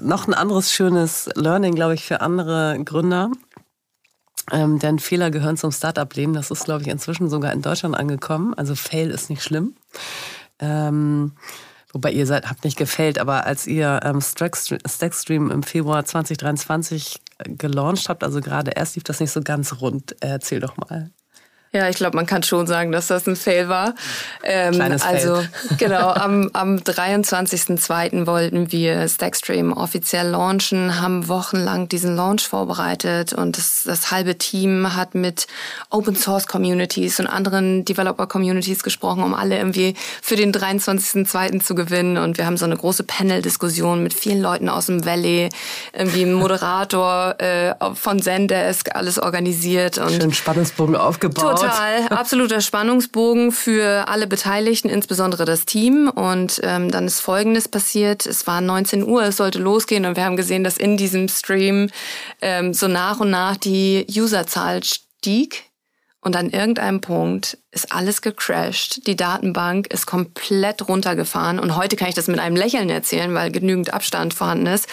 noch 0.00 0.26
ein 0.26 0.34
anderes 0.34 0.72
schönes 0.72 1.28
Learning, 1.34 1.74
glaube 1.74 1.94
ich, 1.94 2.04
für 2.04 2.20
andere 2.20 2.78
Gründer. 2.84 3.30
Ähm, 4.50 4.78
denn 4.78 4.98
Fehler 4.98 5.30
gehören 5.30 5.56
zum 5.56 5.72
Startup-Leben. 5.72 6.34
Das 6.34 6.50
ist, 6.50 6.64
glaube 6.64 6.82
ich, 6.82 6.88
inzwischen 6.88 7.30
sogar 7.30 7.52
in 7.52 7.62
Deutschland 7.62 7.96
angekommen. 7.96 8.54
Also 8.54 8.74
Fail 8.74 9.10
ist 9.10 9.30
nicht 9.30 9.42
schlimm. 9.42 9.74
Ähm, 10.58 11.32
Wobei 11.94 12.10
ihr 12.10 12.26
seid, 12.26 12.50
habt 12.50 12.64
nicht 12.64 12.76
gefällt, 12.76 13.20
aber 13.20 13.46
als 13.46 13.68
ihr 13.68 14.00
ähm, 14.02 14.20
Stackstream 14.20 15.52
im 15.52 15.62
Februar 15.62 16.04
2023 16.04 17.20
gelauncht 17.44 18.08
habt, 18.08 18.24
also 18.24 18.40
gerade 18.40 18.72
erst 18.72 18.96
lief 18.96 19.04
das 19.04 19.20
nicht 19.20 19.30
so 19.30 19.40
ganz 19.40 19.80
rund. 19.80 20.16
Erzähl 20.18 20.58
doch 20.58 20.76
mal. 20.76 21.12
Ja, 21.74 21.88
ich 21.88 21.96
glaube, 21.96 22.16
man 22.16 22.24
kann 22.24 22.44
schon 22.44 22.68
sagen, 22.68 22.92
dass 22.92 23.08
das 23.08 23.26
ein 23.26 23.34
Fail 23.34 23.68
war. 23.68 23.96
Ähm, 24.44 24.74
Kleines 24.74 25.02
also 25.02 25.34
Fail. 25.34 25.48
genau, 25.76 26.10
am, 26.10 26.48
am 26.52 26.76
23.02. 26.76 28.28
wollten 28.28 28.70
wir 28.70 29.08
Stackstream 29.08 29.72
offiziell 29.72 30.28
launchen, 30.28 31.00
haben 31.00 31.26
wochenlang 31.26 31.88
diesen 31.88 32.14
Launch 32.14 32.46
vorbereitet 32.46 33.32
und 33.32 33.58
das, 33.58 33.82
das 33.84 34.12
halbe 34.12 34.38
Team 34.38 34.94
hat 34.94 35.16
mit 35.16 35.48
Open 35.90 36.14
Source 36.14 36.46
Communities 36.46 37.18
und 37.18 37.26
anderen 37.26 37.84
Developer 37.84 38.28
Communities 38.28 38.84
gesprochen, 38.84 39.24
um 39.24 39.34
alle 39.34 39.56
irgendwie 39.56 39.94
für 40.22 40.36
den 40.36 40.52
23.02. 40.52 41.60
zu 41.60 41.74
gewinnen. 41.74 42.18
Und 42.18 42.38
wir 42.38 42.46
haben 42.46 42.56
so 42.56 42.66
eine 42.66 42.76
große 42.76 43.02
Panel-Diskussion 43.02 44.00
mit 44.00 44.14
vielen 44.14 44.40
Leuten 44.40 44.68
aus 44.68 44.86
dem 44.86 45.04
Valley, 45.04 45.48
irgendwie 45.92 46.22
ein 46.22 46.34
Moderator 46.34 47.34
äh, 47.40 47.74
von 47.94 48.22
Zendesk, 48.22 48.94
alles 48.94 49.18
organisiert. 49.18 49.98
Und 49.98 50.12
Schön 50.12 50.32
Spannungsbogen 50.32 50.94
aufgebaut. 50.94 51.58
Total, 51.58 51.63
absoluter 52.10 52.60
Spannungsbogen 52.60 53.52
für 53.52 54.08
alle 54.08 54.26
Beteiligten, 54.26 54.88
insbesondere 54.88 55.44
das 55.44 55.64
Team. 55.64 56.08
Und 56.08 56.60
ähm, 56.62 56.90
dann 56.90 57.06
ist 57.06 57.20
Folgendes 57.20 57.68
passiert. 57.68 58.26
Es 58.26 58.46
war 58.46 58.60
19 58.60 59.02
Uhr, 59.04 59.22
es 59.24 59.36
sollte 59.36 59.58
losgehen 59.58 60.06
und 60.06 60.16
wir 60.16 60.24
haben 60.24 60.36
gesehen, 60.36 60.64
dass 60.64 60.76
in 60.76 60.96
diesem 60.96 61.28
Stream 61.28 61.90
ähm, 62.40 62.74
so 62.74 62.88
nach 62.88 63.20
und 63.20 63.30
nach 63.30 63.56
die 63.56 64.06
Userzahl 64.08 64.82
stieg. 64.84 65.64
Und 66.24 66.36
an 66.36 66.48
irgendeinem 66.48 67.02
Punkt 67.02 67.58
ist 67.70 67.92
alles 67.92 68.22
gecrashed. 68.22 69.06
Die 69.06 69.14
Datenbank 69.14 69.88
ist 69.92 70.06
komplett 70.06 70.88
runtergefahren. 70.88 71.58
Und 71.58 71.76
heute 71.76 71.96
kann 71.96 72.08
ich 72.08 72.14
das 72.14 72.28
mit 72.28 72.38
einem 72.38 72.56
Lächeln 72.56 72.88
erzählen, 72.88 73.34
weil 73.34 73.52
genügend 73.52 73.92
Abstand 73.92 74.32
vorhanden 74.32 74.66
ist. 74.68 74.88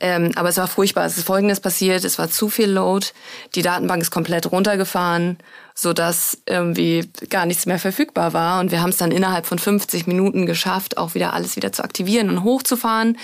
Ähm, 0.00 0.32
aber 0.36 0.48
es 0.48 0.56
war 0.56 0.68
furchtbar. 0.68 1.04
Es 1.06 1.18
ist 1.18 1.26
Folgendes 1.26 1.60
passiert. 1.60 2.04
Es 2.04 2.18
war 2.18 2.30
zu 2.30 2.48
viel 2.48 2.70
Load. 2.70 3.08
Die 3.54 3.62
Datenbank 3.62 4.02
ist 4.02 4.10
komplett 4.10 4.50
runtergefahren, 4.50 5.38
sodass 5.74 6.38
irgendwie 6.46 7.10
gar 7.30 7.46
nichts 7.46 7.66
mehr 7.66 7.78
verfügbar 7.78 8.32
war. 8.32 8.60
Und 8.60 8.70
wir 8.70 8.80
haben 8.80 8.90
es 8.90 8.96
dann 8.96 9.10
innerhalb 9.10 9.46
von 9.46 9.58
50 9.58 10.06
Minuten 10.06 10.46
geschafft, 10.46 10.98
auch 10.98 11.14
wieder 11.14 11.32
alles 11.32 11.56
wieder 11.56 11.72
zu 11.72 11.82
aktivieren 11.82 12.30
und 12.30 12.44
hochzufahren. 12.44 13.18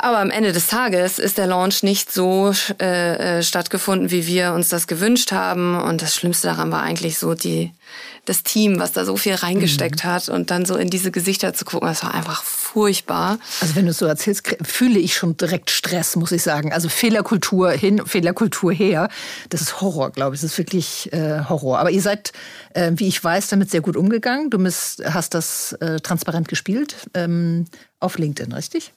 Aber 0.00 0.18
am 0.18 0.30
Ende 0.30 0.52
des 0.52 0.68
Tages 0.68 1.18
ist 1.18 1.38
der 1.38 1.48
Launch 1.48 1.82
nicht 1.82 2.12
so 2.12 2.52
äh, 2.80 3.38
äh, 3.38 3.42
stattgefunden, 3.42 4.12
wie 4.12 4.28
wir 4.28 4.52
uns 4.52 4.68
das 4.68 4.86
gewünscht 4.86 5.32
haben. 5.32 5.76
Und 5.80 6.02
das 6.02 6.14
Schlimmste 6.14 6.46
daran 6.46 6.70
war 6.70 6.82
eigentlich 6.82 7.18
so 7.18 7.34
die, 7.34 7.72
das 8.28 8.42
Team, 8.42 8.78
was 8.78 8.92
da 8.92 9.04
so 9.04 9.16
viel 9.16 9.34
reingesteckt 9.34 10.04
mhm. 10.04 10.08
hat 10.08 10.28
und 10.28 10.50
dann 10.50 10.66
so 10.66 10.76
in 10.76 10.90
diese 10.90 11.10
Gesichter 11.10 11.54
zu 11.54 11.64
gucken, 11.64 11.88
das 11.88 12.02
war 12.02 12.14
einfach 12.14 12.42
furchtbar. 12.42 13.38
Also 13.60 13.74
wenn 13.74 13.86
du 13.86 13.92
es 13.92 13.98
so 13.98 14.06
erzählst, 14.06 14.56
fühle 14.62 14.98
ich 14.98 15.14
schon 15.14 15.36
direkt 15.36 15.70
Stress, 15.70 16.16
muss 16.16 16.32
ich 16.32 16.42
sagen. 16.42 16.72
Also 16.72 16.88
Fehlerkultur 16.88 17.70
hin, 17.70 18.02
Fehlerkultur 18.04 18.72
her, 18.72 19.08
das 19.48 19.62
ist 19.62 19.80
Horror, 19.80 20.10
glaube 20.10 20.34
ich. 20.34 20.42
Das 20.42 20.52
ist 20.52 20.58
wirklich 20.58 21.12
äh, 21.12 21.44
Horror. 21.48 21.78
Aber 21.78 21.90
ihr 21.90 22.02
seid, 22.02 22.32
äh, 22.74 22.92
wie 22.94 23.08
ich 23.08 23.22
weiß, 23.22 23.48
damit 23.48 23.70
sehr 23.70 23.80
gut 23.80 23.96
umgegangen. 23.96 24.50
Du 24.50 24.58
bist, 24.58 25.02
hast 25.04 25.34
das 25.34 25.72
äh, 25.80 26.00
transparent 26.00 26.48
gespielt 26.48 26.96
ähm, 27.14 27.64
auf 28.00 28.18
LinkedIn, 28.18 28.52
richtig? 28.52 28.92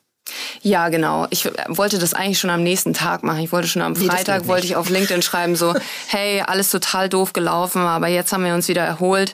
Ja, 0.61 0.89
genau. 0.89 1.27
Ich 1.29 1.49
wollte 1.67 1.99
das 1.99 2.13
eigentlich 2.13 2.39
schon 2.39 2.49
am 2.49 2.63
nächsten 2.63 2.93
Tag 2.93 3.23
machen. 3.23 3.39
Ich 3.39 3.51
wollte 3.51 3.67
schon 3.67 3.81
am 3.81 3.95
Freitag, 3.95 4.47
wollte 4.47 4.65
ich 4.65 4.75
auf 4.75 4.89
LinkedIn 4.89 5.21
schreiben, 5.21 5.55
so, 5.55 5.73
hey, 6.07 6.41
alles 6.41 6.69
total 6.69 7.09
doof 7.09 7.33
gelaufen, 7.33 7.81
aber 7.81 8.07
jetzt 8.07 8.31
haben 8.33 8.45
wir 8.45 8.53
uns 8.53 8.67
wieder 8.67 8.83
erholt. 8.83 9.33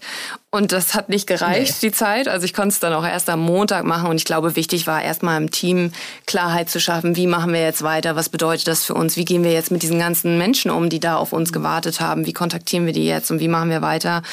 Und 0.50 0.72
das 0.72 0.96
hat 0.96 1.10
nicht 1.10 1.27
gereicht, 1.27 1.75
nee. 1.82 1.89
die 1.89 1.92
Zeit. 1.92 2.30
Also 2.30 2.46
ich 2.46 2.54
konnte 2.54 2.70
es 2.70 2.80
dann 2.80 2.94
auch 2.94 3.06
erst 3.06 3.30
am 3.30 3.42
Montag 3.42 3.84
machen. 3.84 4.10
Und 4.10 4.16
ich 4.16 4.25
glaube, 4.25 4.56
wichtig 4.56 4.88
war 4.88 5.01
erstmal 5.01 5.39
im 5.42 5.51
Team 5.51 5.92
Klarheit 6.25 6.70
zu 6.70 6.80
schaffen. 6.80 7.18
Wie 7.18 7.27
machen 7.27 7.51
wir 7.51 7.62
jetzt 7.62 7.84
weiter? 7.84 8.16
Was 8.16 8.30
bedeutet 8.30 8.68
das 8.68 8.86
für 8.86 8.94
uns? 8.94 9.18
Wie 9.18 9.25
gehen 9.25 9.44
wir 9.44 9.51
jetzt 9.51 9.72
mit 9.72 9.84
diesen 9.84 10.00
ganzen 10.00 10.38
Menschen 10.38 10.72
um, 10.72 10.89
die 10.89 11.01
da 11.01 11.18
auf 11.18 11.34
uns 11.34 11.51
gewartet 11.51 12.00
haben? 12.00 12.25
Wie 12.25 12.34
kontaktieren 12.34 12.86
wir 12.86 12.94
die 12.94 13.06
jetzt 13.06 13.30
und 13.30 13.42
wie 13.42 13.50
machen 13.50 13.70
wir 13.70 13.82
weiter? 13.82 14.24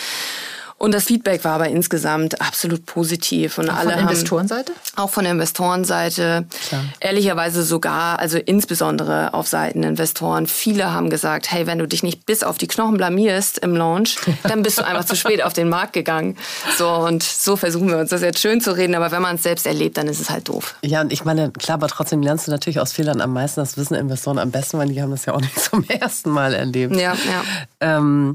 Und 0.76 0.93
das 0.93 1.04
Feedback 1.04 1.45
war 1.45 1.52
aber 1.52 1.69
insgesamt 1.69 2.40
absolut 2.40 2.85
positiv. 2.85 3.59
Und 3.59 3.71
auch 3.71 3.76
alle 3.76 3.93
von 3.93 4.00
Investorenseite? 4.00 4.73
Auch 4.97 5.09
von 5.09 5.25
der 5.25 5.33
Investorenseite. 5.33 6.47
Klar. 6.69 6.85
Ehrlicherweise 7.00 7.62
sogar, 7.62 8.19
also 8.19 8.38
insbesondere 8.38 9.33
auf 9.35 9.47
Seiten 9.47 9.83
Investoren. 9.83 10.47
Viele 10.47 10.93
haben 10.93 11.11
gesagt, 11.11 11.50
hey, 11.50 11.66
wenn 11.66 11.78
du 11.78 11.87
dich 11.87 12.02
nicht 12.02 12.26
bis 12.26 12.43
auf 12.43 12.59
die 12.59 12.66
Knochen 12.66 12.97
blamierst 12.97 13.59
im 13.59 13.76
Launch, 13.76 14.16
dann 14.43 14.62
bist 14.62 14.78
du 14.78 14.85
einfach 14.85 15.04
zu 15.04 15.16
spät 15.16 15.43
auf 15.43 15.52
den 15.52 15.69
Markt 15.69 15.93
gegangen. 15.93 16.37
So, 16.76 16.90
und 16.90 17.23
so 17.23 17.57
versuchen 17.57 17.88
wir 17.88 17.99
uns 17.99 18.11
das 18.11 18.21
jetzt 18.21 18.40
schön 18.40 18.61
zu 18.61 18.76
reden. 18.76 18.95
Aber 18.95 19.11
wenn 19.12 19.23
man 19.23 19.37
es 19.37 19.45
selbst 19.45 19.66
erlebt, 19.66 19.97
dann 19.97 20.09
ist 20.09 20.21
es 20.21 20.28
halt 20.28 20.49
doof. 20.49 20.75
Ja, 20.83 21.00
und 21.00 21.12
ich 21.12 21.25
meine, 21.25 21.50
klar, 21.52 21.76
aber 21.76 21.88
trotzdem 21.88 22.21
lernst 22.21 22.49
du 22.49 22.50
natürlich 22.50 22.81
aus 22.81 22.93
Fehlern 22.93 23.21
am 23.21 23.33
meisten. 23.33 23.61
Das 23.61 23.76
wissen 23.76 23.95
Investoren 23.95 24.38
am 24.38 24.50
besten, 24.50 24.78
weil 24.78 24.88
die 24.88 25.00
haben 25.00 25.12
das 25.12 25.25
ja 25.25 25.35
auch 25.35 25.40
nicht 25.40 25.59
zum 25.61 25.85
ersten 25.85 26.31
Mal 26.31 26.52
erlebt. 26.52 26.95
Ja, 26.97 27.14
ja. 27.14 27.43
Ähm, 27.81 28.35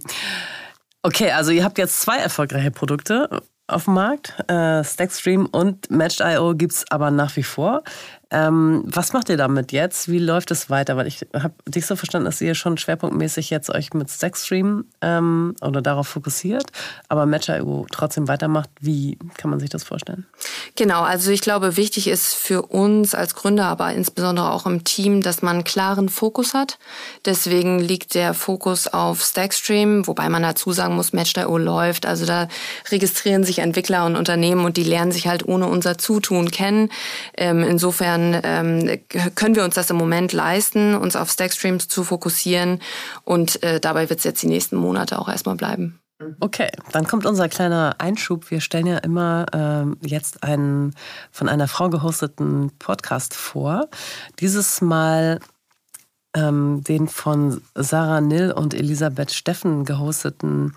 Okay, 1.01 1.31
also 1.31 1.51
ihr 1.51 1.63
habt 1.63 1.77
jetzt 1.77 2.01
zwei 2.01 2.17
erfolgreiche 2.17 2.71
Produkte 2.71 3.29
auf 3.67 3.85
dem 3.85 3.93
Markt. 3.93 4.33
Äh, 4.49 4.83
Stackstream 4.83 5.45
und 5.45 5.89
Matched.io 5.89 6.55
gibt 6.55 6.73
es 6.73 6.91
aber 6.91 7.09
nach 7.11 7.35
wie 7.37 7.43
vor. 7.43 7.83
Ähm, 8.31 8.83
was 8.85 9.13
macht 9.13 9.29
ihr 9.29 9.37
damit 9.37 9.71
jetzt? 9.71 10.07
Wie 10.07 10.19
läuft 10.19 10.51
es 10.51 10.69
weiter? 10.69 10.95
Weil 10.97 11.07
ich 11.07 11.25
habe 11.33 11.53
dich 11.67 11.87
so 11.87 11.95
verstanden, 11.95 12.25
dass 12.25 12.39
ihr 12.41 12.53
schon 12.53 12.77
schwerpunktmäßig 12.77 13.49
jetzt 13.49 13.71
euch 13.71 13.93
mit 13.93 14.11
Stackstream 14.11 14.85
ähm, 15.01 15.55
oder 15.61 15.81
darauf 15.81 16.07
fokussiert, 16.07 16.65
aber 17.07 17.25
Match.io 17.25 17.87
trotzdem 17.91 18.27
weitermacht. 18.27 18.69
Wie 18.79 19.17
kann 19.37 19.49
man 19.49 19.59
sich 19.59 19.71
das 19.71 19.83
vorstellen? 19.83 20.27
Genau, 20.75 21.01
also 21.01 21.31
ich 21.31 21.41
glaube, 21.41 21.75
wichtig 21.75 22.07
ist 22.07 22.35
für 22.35 22.61
uns 22.61 23.15
als 23.15 23.33
Gründer, 23.33 23.65
aber 23.65 23.93
insbesondere 23.93 24.51
auch 24.51 24.67
im 24.67 24.83
Team, 24.83 25.21
dass 25.21 25.41
man 25.41 25.55
einen 25.55 25.63
klaren 25.63 26.07
Fokus 26.07 26.53
hat. 26.53 26.77
Deswegen 27.25 27.79
liegt 27.79 28.13
der 28.13 28.35
Fokus 28.35 28.87
auf 28.87 29.23
Stackstream, 29.23 30.05
wobei 30.05 30.29
man 30.29 30.43
dazu 30.43 30.71
sagen 30.71 30.95
muss, 30.95 31.13
Match.io 31.13 31.57
läuft. 31.57 32.05
Also 32.05 32.27
da 32.27 32.47
registrieren 32.91 33.43
sich 33.43 33.59
Entwickler 33.59 34.05
und 34.05 34.15
Unternehmen 34.15 34.65
und 34.65 34.77
die 34.77 34.83
lernen 34.83 35.11
sich 35.11 35.27
halt 35.27 35.47
ohne 35.47 35.67
unser 35.67 35.97
Zutun 35.97 36.51
kennen. 36.51 36.91
Ähm, 37.35 37.63
insofern 37.63 38.18
Insofern 38.19 38.41
ähm, 38.43 38.99
können 39.35 39.55
wir 39.55 39.63
uns 39.63 39.75
das 39.75 39.89
im 39.89 39.97
Moment 39.97 40.33
leisten, 40.33 40.95
uns 40.95 41.15
auf 41.15 41.31
Stackstreams 41.31 41.87
zu 41.87 42.03
fokussieren 42.03 42.79
und 43.23 43.61
äh, 43.63 43.79
dabei 43.79 44.09
wird 44.09 44.19
es 44.19 44.25
jetzt 44.25 44.43
die 44.43 44.47
nächsten 44.47 44.75
Monate 44.75 45.19
auch 45.19 45.29
erstmal 45.29 45.55
bleiben. 45.55 45.99
Okay, 46.41 46.69
dann 46.91 47.07
kommt 47.07 47.25
unser 47.25 47.47
kleiner 47.47 47.95
Einschub. 47.97 48.51
Wir 48.51 48.59
stellen 48.59 48.87
ja 48.87 48.97
immer 48.97 49.45
ähm, 49.53 49.97
jetzt 50.01 50.43
einen 50.43 50.93
von 51.31 51.47
einer 51.47 51.69
Frau 51.69 51.89
gehosteten 51.89 52.71
Podcast 52.77 53.33
vor. 53.33 53.87
Dieses 54.39 54.81
Mal 54.81 55.39
ähm, 56.35 56.83
den 56.83 57.07
von 57.07 57.61
Sarah 57.73 58.19
Nill 58.19 58.51
und 58.51 58.73
Elisabeth 58.73 59.31
Steffen 59.31 59.85
gehosteten 59.85 60.75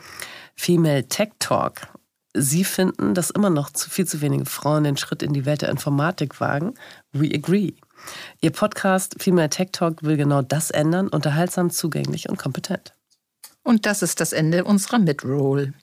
Female 0.54 1.08
Tech 1.08 1.30
Talk. 1.40 1.88
Sie 2.34 2.64
finden, 2.64 3.14
dass 3.14 3.30
immer 3.30 3.50
noch 3.50 3.70
zu 3.70 3.90
viel 3.90 4.06
zu 4.06 4.20
wenige 4.20 4.46
Frauen 4.46 4.84
den 4.84 4.96
Schritt 4.96 5.22
in 5.22 5.32
die 5.32 5.44
Welt 5.44 5.62
der 5.62 5.68
Informatik 5.68 6.40
wagen. 6.40 6.74
We 7.12 7.30
agree. 7.34 7.74
Ihr 8.40 8.50
Podcast 8.50 9.16
Female 9.18 9.50
Tech 9.50 9.68
Talk 9.72 10.02
will 10.02 10.16
genau 10.16 10.42
das 10.42 10.70
ändern, 10.70 11.08
unterhaltsam, 11.08 11.70
zugänglich 11.70 12.28
und 12.28 12.38
kompetent. 12.38 12.94
Und 13.62 13.86
das 13.86 14.02
ist 14.02 14.20
das 14.20 14.32
Ende 14.32 14.64
unserer 14.64 14.98
Midroll. 14.98 15.74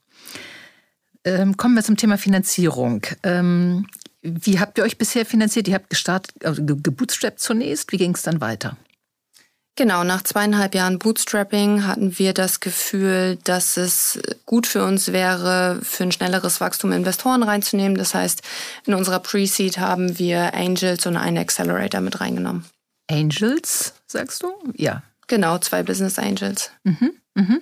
Ähm, 1.23 1.55
kommen 1.55 1.75
wir 1.75 1.83
zum 1.83 1.97
Thema 1.97 2.17
Finanzierung. 2.17 3.05
Ähm, 3.23 3.85
wie 4.21 4.59
habt 4.59 4.77
ihr 4.77 4.83
euch 4.83 4.97
bisher 4.97 5.25
finanziert? 5.25 5.67
Ihr 5.67 5.75
habt 5.75 5.89
gestartet, 5.89 6.43
also 6.43 6.65
gebootstrapped 6.65 7.39
zunächst. 7.39 7.91
Wie 7.91 7.97
ging 7.97 8.15
es 8.15 8.23
dann 8.23 8.41
weiter? 8.41 8.77
Genau, 9.79 10.03
nach 10.03 10.23
zweieinhalb 10.23 10.75
Jahren 10.75 10.99
Bootstrapping 10.99 11.87
hatten 11.87 12.19
wir 12.19 12.33
das 12.33 12.59
Gefühl, 12.59 13.37
dass 13.45 13.77
es 13.77 14.19
gut 14.45 14.67
für 14.67 14.83
uns 14.83 15.13
wäre, 15.13 15.79
für 15.83 16.03
ein 16.03 16.11
schnelleres 16.11 16.59
Wachstum 16.59 16.91
Investoren 16.91 17.43
reinzunehmen. 17.43 17.97
Das 17.97 18.13
heißt, 18.13 18.41
in 18.85 18.93
unserer 18.93 19.19
Pre-Seed 19.19 19.77
haben 19.77 20.19
wir 20.19 20.53
Angels 20.53 21.05
und 21.05 21.15
einen 21.15 21.37
Accelerator 21.37 22.01
mit 22.01 22.19
reingenommen. 22.19 22.65
Angels, 23.09 23.93
sagst 24.05 24.43
du? 24.43 24.51
Ja. 24.75 25.01
Genau, 25.27 25.57
zwei 25.59 25.81
Business 25.81 26.19
Angels. 26.19 26.71
Mhm, 26.83 27.13
mhm. 27.35 27.61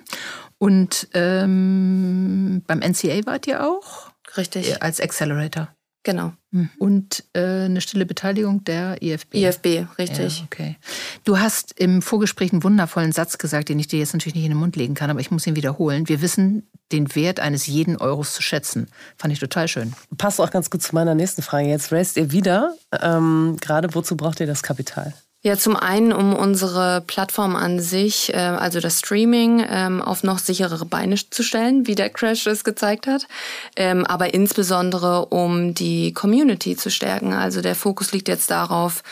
Und 0.58 1.10
ähm, 1.14 2.64
beim 2.66 2.80
NCA 2.80 3.28
wart 3.28 3.46
ihr 3.46 3.64
auch? 3.64 4.10
Richtig. 4.36 4.82
Als 4.82 5.00
Accelerator. 5.00 5.68
Genau. 6.08 6.32
Mhm. 6.52 6.70
Und 6.80 7.26
äh, 7.34 7.66
eine 7.66 7.82
stille 7.82 8.06
Beteiligung 8.06 8.64
der 8.64 9.02
IFB. 9.02 9.36
IFB, 9.36 9.66
richtig. 10.00 10.40
Ja, 10.40 10.46
okay. 10.46 10.78
Du 11.26 11.38
hast 11.38 11.78
im 11.78 12.02
Vorgespräch 12.02 12.54
einen 12.54 12.64
wundervollen 12.64 13.12
Satz 13.12 13.38
gesagt, 13.38 13.68
den 13.68 13.78
ich 13.78 13.88
dir 13.88 14.00
jetzt 14.00 14.14
natürlich 14.14 14.36
nicht 14.36 14.46
in 14.46 14.52
den 14.52 14.58
Mund 14.58 14.78
legen 14.78 14.94
kann, 14.94 15.10
aber 15.10 15.20
ich 15.20 15.32
muss 15.32 15.46
ihn 15.46 15.58
wiederholen. 15.58 16.08
Wir 16.08 16.22
wissen 16.22 16.66
den 16.94 17.14
Wert 17.14 17.42
eines 17.42 17.68
jeden 17.68 17.98
Euros 17.98 18.34
zu 18.34 18.42
schätzen. 18.42 18.88
Fand 19.18 19.34
ich 19.34 19.40
total 19.42 19.68
schön. 19.68 19.94
Passt 20.18 20.40
auch 20.40 20.50
ganz 20.50 20.70
gut 20.70 20.82
zu 20.82 20.96
meiner 20.96 21.14
nächsten 21.14 21.42
Frage. 21.42 21.68
Jetzt 21.68 21.92
raced 21.92 22.16
ihr 22.16 22.32
wieder. 22.32 22.74
Ähm, 23.02 23.58
gerade 23.60 23.94
wozu 23.94 24.16
braucht 24.16 24.40
ihr 24.40 24.48
das 24.48 24.64
Kapital? 24.64 25.14
Ja, 25.48 25.56
zum 25.56 25.78
einen, 25.78 26.12
um 26.12 26.36
unsere 26.36 27.00
Plattform 27.00 27.56
an 27.56 27.80
sich, 27.80 28.34
äh, 28.34 28.36
also 28.36 28.82
das 28.82 29.00
Streaming, 29.00 29.66
ähm, 29.70 30.02
auf 30.02 30.24
noch 30.24 30.40
sicherere 30.40 30.84
Beine 30.84 31.16
zu 31.16 31.42
stellen, 31.42 31.88
wie 31.88 31.96
der 31.96 32.10
Crash 32.10 32.46
es 32.48 32.66
gezeigt 32.66 33.08
hat, 33.08 33.30
ähm, 33.78 34.06
aber 34.06 34.34
insbesondere 34.34 35.28
um 35.28 35.74
die 35.74 36.12
Community 36.14 36.76
zu 36.76 36.92
stärken. 36.92 37.32
Also 37.32 37.62
der 37.62 37.76
Fokus 37.76 38.12
liegt 38.12 38.28
jetzt 38.28 38.52
darauf, 38.52 39.04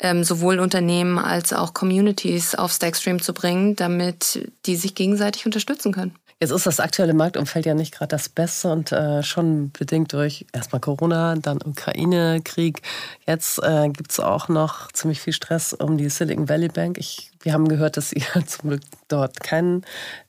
ähm, 0.00 0.24
sowohl 0.24 0.58
Unternehmen 0.58 1.16
als 1.16 1.52
auch 1.52 1.74
Communities 1.74 2.56
auf 2.56 2.72
Stackstream 2.72 3.22
zu 3.22 3.32
bringen, 3.32 3.76
damit 3.76 4.50
die 4.66 4.74
sich 4.74 4.96
gegenseitig 4.96 5.46
unterstützen 5.46 5.92
können. 5.92 6.16
Jetzt 6.40 6.50
ist 6.50 6.66
das 6.66 6.80
aktuelle 6.80 7.14
Marktumfeld 7.14 7.64
ja 7.64 7.74
nicht 7.74 7.94
gerade 7.94 8.08
das 8.08 8.28
Beste 8.28 8.70
und 8.70 8.92
äh, 8.92 9.22
schon 9.22 9.70
bedingt 9.70 10.12
durch 10.12 10.46
erstmal 10.52 10.80
Corona, 10.80 11.36
dann 11.36 11.60
Ukraine-Krieg. 11.64 12.82
Jetzt 13.26 13.62
äh, 13.62 13.88
gibt 13.88 14.10
es 14.10 14.20
auch 14.20 14.48
noch 14.48 14.90
ziemlich 14.92 15.20
viel 15.20 15.32
Stress 15.32 15.72
um 15.72 15.96
die 15.96 16.08
Silicon 16.08 16.48
Valley 16.48 16.68
Bank. 16.68 16.98
Ich, 16.98 17.30
wir 17.40 17.52
haben 17.52 17.68
gehört, 17.68 17.96
dass 17.96 18.12
ihr 18.12 18.26
zum 18.46 18.70
Glück 18.70 18.82
dort 19.08 19.40
kein, 19.40 19.84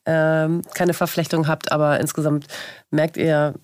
äh, 0.06 0.48
keine 0.74 0.94
Verflechtung 0.94 1.48
habt, 1.48 1.72
aber 1.72 2.00
insgesamt 2.00 2.48
merkt 2.92 3.18
ihr, 3.18 3.56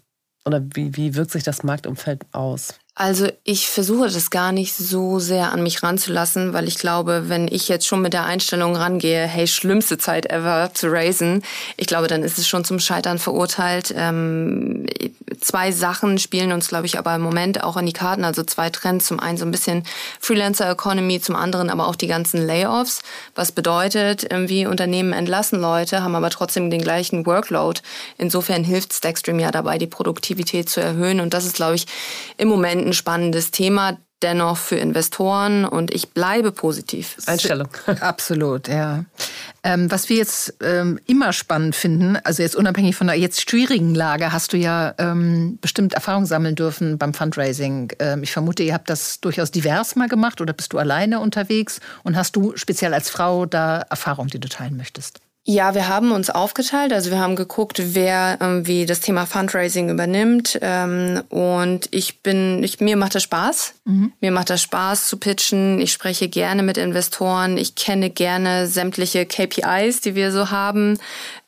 oder 0.43 0.61
wie, 0.73 0.95
wie 0.97 1.15
wirkt 1.15 1.31
sich 1.31 1.43
das 1.43 1.63
Marktumfeld 1.63 2.25
aus? 2.31 2.80
Also 3.01 3.29
ich 3.43 3.67
versuche 3.67 4.11
das 4.11 4.29
gar 4.29 4.51
nicht 4.51 4.75
so 4.75 5.17
sehr 5.17 5.51
an 5.51 5.63
mich 5.63 5.81
ranzulassen, 5.81 6.53
weil 6.53 6.67
ich 6.67 6.77
glaube, 6.77 7.23
wenn 7.29 7.47
ich 7.47 7.67
jetzt 7.67 7.87
schon 7.87 8.03
mit 8.03 8.13
der 8.13 8.25
Einstellung 8.25 8.75
rangehe, 8.75 9.25
hey, 9.25 9.47
schlimmste 9.47 9.97
Zeit 9.97 10.29
ever 10.29 10.69
zu 10.75 10.91
raisen, 10.91 11.41
ich 11.77 11.87
glaube, 11.87 12.05
dann 12.05 12.21
ist 12.21 12.37
es 12.37 12.47
schon 12.47 12.63
zum 12.63 12.79
Scheitern 12.79 13.17
verurteilt. 13.17 13.91
Ähm, 13.97 14.85
zwei 15.41 15.71
Sachen 15.71 16.17
spielen 16.17 16.51
uns, 16.51 16.69
glaube 16.69 16.85
ich, 16.85 16.97
aber 16.97 17.15
im 17.15 17.21
Moment 17.21 17.63
auch 17.63 17.75
in 17.77 17.85
die 17.85 17.93
Karten, 17.93 18.23
also 18.23 18.43
zwei 18.43 18.69
Trends. 18.69 19.07
Zum 19.07 19.19
einen 19.19 19.37
so 19.37 19.45
ein 19.45 19.51
bisschen 19.51 19.83
Freelancer-Economy, 20.19 21.19
zum 21.19 21.35
anderen 21.35 21.69
aber 21.69 21.87
auch 21.87 21.95
die 21.95 22.07
ganzen 22.07 22.45
Layoffs, 22.45 23.01
was 23.35 23.51
bedeutet, 23.51 24.23
irgendwie 24.23 24.65
Unternehmen 24.65 25.13
entlassen 25.13 25.59
Leute, 25.59 26.03
haben 26.03 26.15
aber 26.15 26.29
trotzdem 26.29 26.69
den 26.69 26.81
gleichen 26.81 27.25
Workload. 27.25 27.81
Insofern 28.17 28.63
hilft 28.63 28.93
Stackstream 28.93 29.39
ja 29.39 29.51
dabei, 29.51 29.77
die 29.77 29.87
Produktivität 29.87 30.69
zu 30.69 30.79
erhöhen 30.79 31.19
und 31.19 31.33
das 31.33 31.45
ist, 31.45 31.55
glaube 31.55 31.75
ich, 31.75 31.87
im 32.37 32.47
Moment 32.47 32.85
ein 32.85 32.93
spannendes 32.93 33.51
Thema, 33.51 33.97
dennoch 34.21 34.57
für 34.57 34.77
Investoren 34.77 35.65
und 35.65 35.93
ich 35.93 36.09
bleibe 36.09 36.51
positiv. 36.51 37.17
Einstellung. 37.25 37.69
Absolut, 37.99 38.67
ja. 38.67 39.05
Ähm, 39.63 39.91
was 39.91 40.09
wir 40.09 40.17
jetzt 40.17 40.55
ähm, 40.61 40.99
immer 41.05 41.33
spannend 41.33 41.75
finden, 41.75 42.17
also 42.23 42.41
jetzt 42.41 42.55
unabhängig 42.55 42.95
von 42.95 43.07
der 43.07 43.17
jetzt 43.17 43.49
schwierigen 43.49 43.93
Lage, 43.93 44.31
hast 44.31 44.53
du 44.53 44.57
ja 44.57 44.93
ähm, 44.97 45.59
bestimmt 45.61 45.93
Erfahrung 45.93 46.25
sammeln 46.25 46.55
dürfen 46.55 46.97
beim 46.97 47.13
Fundraising. 47.13 47.93
Ähm, 47.99 48.23
ich 48.23 48.31
vermute, 48.31 48.63
ihr 48.63 48.73
habt 48.73 48.89
das 48.89 49.21
durchaus 49.21 49.51
divers 49.51 49.95
mal 49.95 50.07
gemacht 50.07 50.41
oder 50.41 50.53
bist 50.53 50.73
du 50.73 50.77
alleine 50.77 51.19
unterwegs 51.19 51.79
und 52.03 52.15
hast 52.15 52.35
du 52.35 52.55
speziell 52.55 52.93
als 52.93 53.09
Frau 53.09 53.45
da 53.45 53.81
Erfahrung, 53.89 54.27
die 54.27 54.39
du 54.39 54.49
teilen 54.49 54.77
möchtest? 54.77 55.19
Ja, 55.43 55.73
wir 55.73 55.87
haben 55.87 56.11
uns 56.11 56.29
aufgeteilt. 56.29 56.93
Also 56.93 57.09
wir 57.09 57.17
haben 57.17 57.35
geguckt, 57.35 57.81
wer 57.95 58.37
irgendwie 58.39 58.85
das 58.85 58.99
Thema 58.99 59.25
Fundraising 59.25 59.89
übernimmt. 59.89 60.59
Ähm, 60.61 61.23
und 61.29 61.89
ich 61.89 62.21
bin, 62.21 62.63
ich, 62.63 62.79
mir 62.79 62.95
macht 62.95 63.15
das 63.15 63.23
Spaß. 63.23 63.73
Mhm. 63.85 64.13
Mir 64.21 64.31
macht 64.31 64.51
das 64.51 64.61
Spaß 64.61 65.07
zu 65.07 65.17
pitchen. 65.17 65.81
Ich 65.81 65.93
spreche 65.93 66.29
gerne 66.29 66.61
mit 66.61 66.77
Investoren. 66.77 67.57
Ich 67.57 67.73
kenne 67.73 68.11
gerne 68.11 68.67
sämtliche 68.67 69.25
KPIs, 69.25 70.01
die 70.01 70.13
wir 70.13 70.31
so 70.31 70.51
haben. 70.51 70.99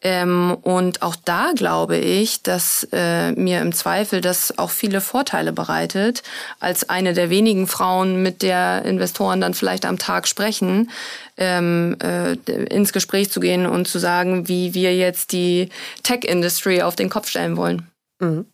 Ähm, 0.01 0.57
und 0.63 1.03
auch 1.03 1.15
da 1.15 1.51
glaube 1.55 1.97
ich, 1.97 2.41
dass 2.41 2.87
äh, 2.91 3.31
mir 3.33 3.61
im 3.61 3.73
Zweifel 3.73 4.21
das 4.21 4.57
auch 4.57 4.71
viele 4.71 5.01
Vorteile 5.01 5.53
bereitet, 5.53 6.23
als 6.59 6.89
eine 6.89 7.13
der 7.13 7.29
wenigen 7.29 7.67
Frauen, 7.67 8.21
mit 8.21 8.41
der 8.41 8.83
Investoren 8.85 9.39
dann 9.39 9.53
vielleicht 9.53 9.85
am 9.85 9.97
Tag 9.97 10.27
sprechen, 10.27 10.89
ähm, 11.37 11.95
äh, 12.03 12.33
ins 12.65 12.91
Gespräch 12.91 13.31
zu 13.31 13.39
gehen 13.39 13.65
und 13.65 13.82
zu 13.85 13.99
sagen, 13.99 14.47
wie 14.47 14.73
wir 14.73 14.95
jetzt 14.95 15.31
die 15.31 15.69
Tech-Industry 16.03 16.81
auf 16.81 16.95
den 16.95 17.09
Kopf 17.09 17.27
stellen 17.29 17.57
wollen. 17.57 17.87
Mhm. 18.19 18.45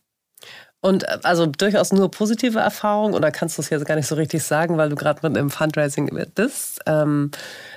Und 0.80 1.04
äh, 1.04 1.18
also 1.22 1.46
durchaus 1.46 1.92
nur 1.92 2.10
positive 2.10 2.58
Erfahrungen 2.58 3.14
oder 3.14 3.30
kannst 3.30 3.58
du 3.58 3.62
es 3.62 3.70
jetzt 3.70 3.86
gar 3.86 3.96
nicht 3.96 4.06
so 4.06 4.14
richtig 4.14 4.42
sagen, 4.42 4.76
weil 4.76 4.88
du 4.88 4.96
gerade 4.96 5.20
mit 5.26 5.36
einem 5.36 5.50
Fundraising 5.50 6.10
bist? 6.34 6.80
Ähm, 6.86 7.30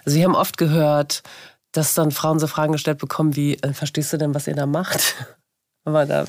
also 0.06 0.18
wir 0.18 0.26
haben 0.26 0.36
oft 0.36 0.58
gehört, 0.58 1.24
dass 1.72 1.94
dann 1.94 2.12
Frauen 2.12 2.40
so 2.40 2.48
Fragen 2.48 2.74
gestellt 2.74 3.00
bekommen 3.00 3.36
wie, 3.36 3.56
äh, 3.56 3.74
verstehst 3.74 4.14
du 4.14 4.18
denn, 4.18 4.34
was 4.34 4.48
ihr 4.48 4.56
da 4.56 4.66
macht? 4.66 5.16
Aber 5.86 6.06
da 6.06 6.26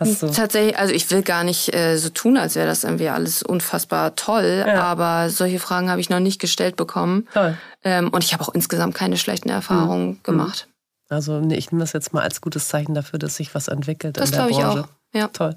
hast 0.00 0.22
du. 0.22 0.30
Tatsächlich, 0.30 0.78
also 0.78 0.92
ich 0.92 1.08
will 1.10 1.22
gar 1.22 1.44
nicht 1.44 1.72
äh, 1.74 1.96
so 1.96 2.08
tun, 2.08 2.36
als 2.36 2.56
wäre 2.56 2.66
das 2.66 2.82
irgendwie 2.82 3.08
alles 3.08 3.42
unfassbar 3.42 4.16
toll, 4.16 4.64
ja. 4.66 4.82
aber 4.82 5.30
solche 5.30 5.60
Fragen 5.60 5.90
habe 5.90 6.00
ich 6.00 6.10
noch 6.10 6.18
nicht 6.18 6.40
gestellt 6.40 6.76
bekommen. 6.76 7.28
Toll. 7.32 7.56
Ähm, 7.84 8.08
und 8.08 8.24
ich 8.24 8.32
habe 8.32 8.42
auch 8.42 8.52
insgesamt 8.52 8.94
keine 8.94 9.16
schlechten 9.16 9.48
Erfahrungen 9.48 10.08
mhm. 10.08 10.22
gemacht. 10.24 10.68
Also 11.08 11.38
nee, 11.40 11.54
ich 11.54 11.70
nehme 11.70 11.84
das 11.84 11.92
jetzt 11.92 12.12
mal 12.12 12.22
als 12.22 12.40
gutes 12.40 12.66
Zeichen 12.66 12.94
dafür, 12.94 13.20
dass 13.20 13.36
sich 13.36 13.54
was 13.54 13.68
entwickelt 13.68 14.16
das 14.16 14.30
in 14.30 14.36
der 14.36 14.42
Branche. 14.42 14.54
Das 14.54 14.64
glaube 14.64 14.80
ich 14.80 14.84
auch. 14.84 14.96
Ja. 15.20 15.28
Toll. 15.28 15.56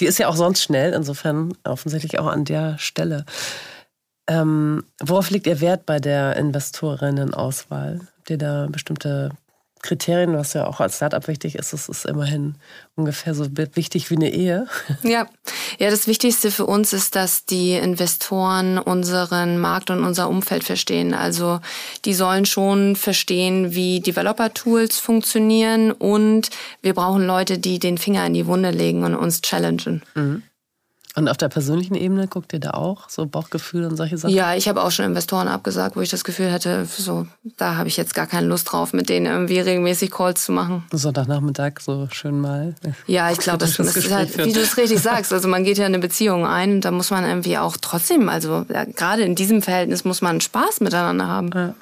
Die 0.00 0.06
ist 0.06 0.18
ja 0.18 0.28
auch 0.28 0.36
sonst 0.36 0.62
schnell, 0.62 0.94
insofern 0.94 1.52
offensichtlich 1.64 2.18
auch 2.18 2.26
an 2.26 2.46
der 2.46 2.78
Stelle. 2.78 3.26
Ähm, 4.26 4.84
worauf 5.00 5.30
liegt 5.30 5.46
Ihr 5.46 5.60
Wert 5.60 5.86
bei 5.86 6.00
der 6.00 6.36
Investorinnenauswahl? 6.36 8.00
Habt 8.18 8.30
ihr 8.30 8.38
da 8.38 8.66
bestimmte 8.70 9.30
Kriterien, 9.82 10.36
was 10.36 10.54
ja 10.54 10.66
auch 10.66 10.80
als 10.80 10.96
Startup 10.96 11.26
wichtig 11.28 11.54
ist, 11.54 11.72
es 11.72 11.88
ist 11.88 12.04
immerhin 12.04 12.56
ungefähr 12.96 13.34
so 13.34 13.46
wichtig 13.74 14.10
wie 14.10 14.16
eine 14.16 14.32
Ehe. 14.32 14.66
Ja, 15.02 15.28
ja, 15.78 15.90
das 15.90 16.06
Wichtigste 16.06 16.50
für 16.50 16.66
uns 16.66 16.92
ist, 16.92 17.14
dass 17.14 17.44
die 17.44 17.74
Investoren 17.74 18.78
unseren 18.78 19.58
Markt 19.58 19.90
und 19.90 20.04
unser 20.04 20.28
Umfeld 20.28 20.64
verstehen. 20.64 21.14
Also 21.14 21.60
die 22.04 22.14
sollen 22.14 22.46
schon 22.46 22.96
verstehen, 22.96 23.74
wie 23.74 24.00
Developer-Tools 24.00 24.98
funktionieren 24.98 25.92
und 25.92 26.50
wir 26.82 26.94
brauchen 26.94 27.26
Leute, 27.26 27.58
die 27.58 27.78
den 27.78 27.98
Finger 27.98 28.26
in 28.26 28.34
die 28.34 28.46
Wunde 28.46 28.70
legen 28.70 29.04
und 29.04 29.14
uns 29.14 29.40
challengen. 29.40 30.02
Mhm. 30.14 30.42
Und 31.18 31.28
auf 31.28 31.36
der 31.36 31.48
persönlichen 31.48 31.96
Ebene 31.96 32.28
guckt 32.28 32.52
ihr 32.52 32.60
da 32.60 32.70
auch 32.70 33.08
so 33.08 33.26
Bauchgefühl 33.26 33.84
und 33.86 33.96
solche 33.96 34.16
Sachen? 34.16 34.32
Ja, 34.32 34.54
ich 34.54 34.68
habe 34.68 34.84
auch 34.84 34.92
schon 34.92 35.04
Investoren 35.04 35.48
abgesagt, 35.48 35.96
wo 35.96 36.00
ich 36.00 36.10
das 36.10 36.22
Gefühl 36.22 36.52
hatte, 36.52 36.84
so 36.84 37.26
da 37.56 37.74
habe 37.74 37.88
ich 37.88 37.96
jetzt 37.96 38.14
gar 38.14 38.28
keine 38.28 38.46
Lust 38.46 38.70
drauf, 38.70 38.92
mit 38.92 39.08
denen 39.08 39.26
irgendwie 39.26 39.58
regelmäßig 39.58 40.12
Calls 40.12 40.44
zu 40.44 40.52
machen. 40.52 40.84
Sonntagnachmittag 40.92 41.80
so 41.80 42.06
schön 42.12 42.40
mal. 42.40 42.76
Ja, 43.08 43.32
ich 43.32 43.38
glaube, 43.38 43.58
das, 43.58 43.74
das 43.78 43.96
ist 43.96 44.12
halt, 44.12 44.38
wie 44.38 44.52
du 44.52 44.60
es 44.60 44.76
richtig 44.76 45.00
sagst. 45.02 45.32
Also 45.32 45.48
man 45.48 45.64
geht 45.64 45.76
ja 45.76 45.86
in 45.86 45.94
eine 45.94 46.00
Beziehung 46.00 46.46
ein 46.46 46.74
und 46.74 46.84
da 46.84 46.92
muss 46.92 47.10
man 47.10 47.24
irgendwie 47.24 47.58
auch 47.58 47.76
trotzdem, 47.78 48.28
also 48.28 48.64
ja, 48.68 48.84
gerade 48.84 49.22
in 49.22 49.34
diesem 49.34 49.60
Verhältnis 49.60 50.04
muss 50.04 50.22
man 50.22 50.40
Spaß 50.40 50.82
miteinander 50.82 51.26
haben. 51.26 51.50
Ja. 51.52 51.74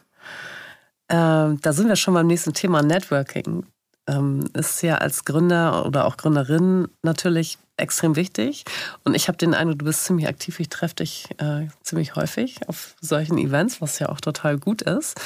Ähm, 1.11 1.59
da 1.61 1.75
sind 1.75 1.89
wir 1.89 1.97
schon 1.97 2.15
beim 2.15 2.27
nächsten 2.27 2.55
Thema 2.55 2.81
Networking. 2.81 3.67
Ähm, 4.09 4.49
ist 4.55 4.83
ja 4.83 4.95
als 4.95 5.27
Gründer 5.27 5.85
oder 5.85 6.07
auch 6.07 6.17
Gründerin 6.17 6.89
natürlich 7.03 7.59
extrem 7.77 8.17
wichtig. 8.17 8.65
Und 9.05 9.15
ich 9.15 9.29
habe 9.29 9.39
den 9.39 9.55
Eindruck, 9.55 9.79
du 9.81 9.85
bist 9.85 10.05
ziemlich 10.05 10.29
aktiv. 10.29 10.61
Ich 10.61 10.69
treffe 10.69 10.97
dich 10.97 11.29
äh, 11.39 11.69
ziemlich 11.83 12.17
häufig 12.17 12.69
auf 12.69 12.95
solchen 13.01 13.39
Events, 13.39 13.81
was 13.81 13.99
ja 13.99 14.09
auch 14.09 14.21
total 14.21 14.59
gut 14.59 14.83
ist. 14.83 15.21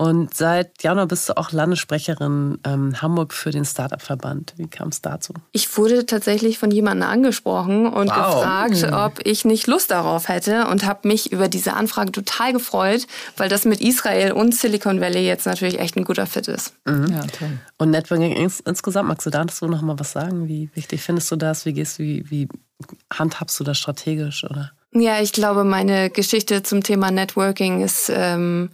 Und 0.00 0.32
seit 0.32 0.80
Januar 0.84 1.06
bist 1.06 1.28
du 1.28 1.36
auch 1.36 1.50
Landessprecherin 1.50 2.60
ähm, 2.64 3.02
Hamburg 3.02 3.34
für 3.34 3.50
den 3.50 3.64
Startup-Verband. 3.64 4.54
Wie 4.56 4.68
kam 4.68 4.90
es 4.90 5.02
dazu? 5.02 5.34
Ich 5.50 5.76
wurde 5.76 6.06
tatsächlich 6.06 6.56
von 6.56 6.70
jemandem 6.70 7.08
angesprochen 7.08 7.88
und 7.88 8.08
wow. 8.08 8.36
gefragt, 8.36 8.76
hm. 8.76 8.94
ob 8.94 9.26
ich 9.26 9.44
nicht 9.44 9.66
Lust 9.66 9.90
darauf 9.90 10.28
hätte 10.28 10.68
und 10.68 10.86
habe 10.86 11.08
mich 11.08 11.32
über 11.32 11.48
diese 11.48 11.72
Anfrage 11.72 12.12
total 12.12 12.52
gefreut, 12.52 13.08
weil 13.36 13.48
das 13.48 13.64
mit 13.64 13.80
Israel 13.80 14.30
und 14.30 14.54
Silicon 14.54 15.00
Valley 15.00 15.26
jetzt 15.26 15.46
natürlich 15.46 15.80
echt 15.80 15.96
ein 15.96 16.04
guter 16.04 16.26
Fit 16.26 16.46
ist. 16.46 16.74
Mhm. 16.84 17.08
Ja, 17.10 17.22
toll. 17.22 17.58
Und 17.78 17.90
Networking 17.90 18.36
ins 18.36 18.60
insgesamt, 18.60 19.08
magst 19.08 19.26
du 19.26 19.30
dazu 19.30 19.66
noch 19.66 19.82
mal 19.82 19.98
was 19.98 20.12
sagen? 20.12 20.46
Wie 20.46 20.70
wichtig 20.74 21.02
findest 21.02 21.28
du 21.32 21.36
das? 21.36 21.66
Wie 21.66 21.72
gehst 21.72 21.98
du, 21.98 22.04
wie, 22.04 22.30
wie 22.30 22.48
handhabst 23.12 23.58
du 23.58 23.64
das 23.64 23.78
strategisch? 23.78 24.44
Oder? 24.44 24.70
Ja, 24.92 25.20
ich 25.20 25.32
glaube, 25.32 25.64
meine 25.64 26.08
Geschichte 26.08 26.62
zum 26.62 26.84
Thema 26.84 27.10
Networking 27.10 27.82
ist... 27.82 28.12
Ähm, 28.14 28.70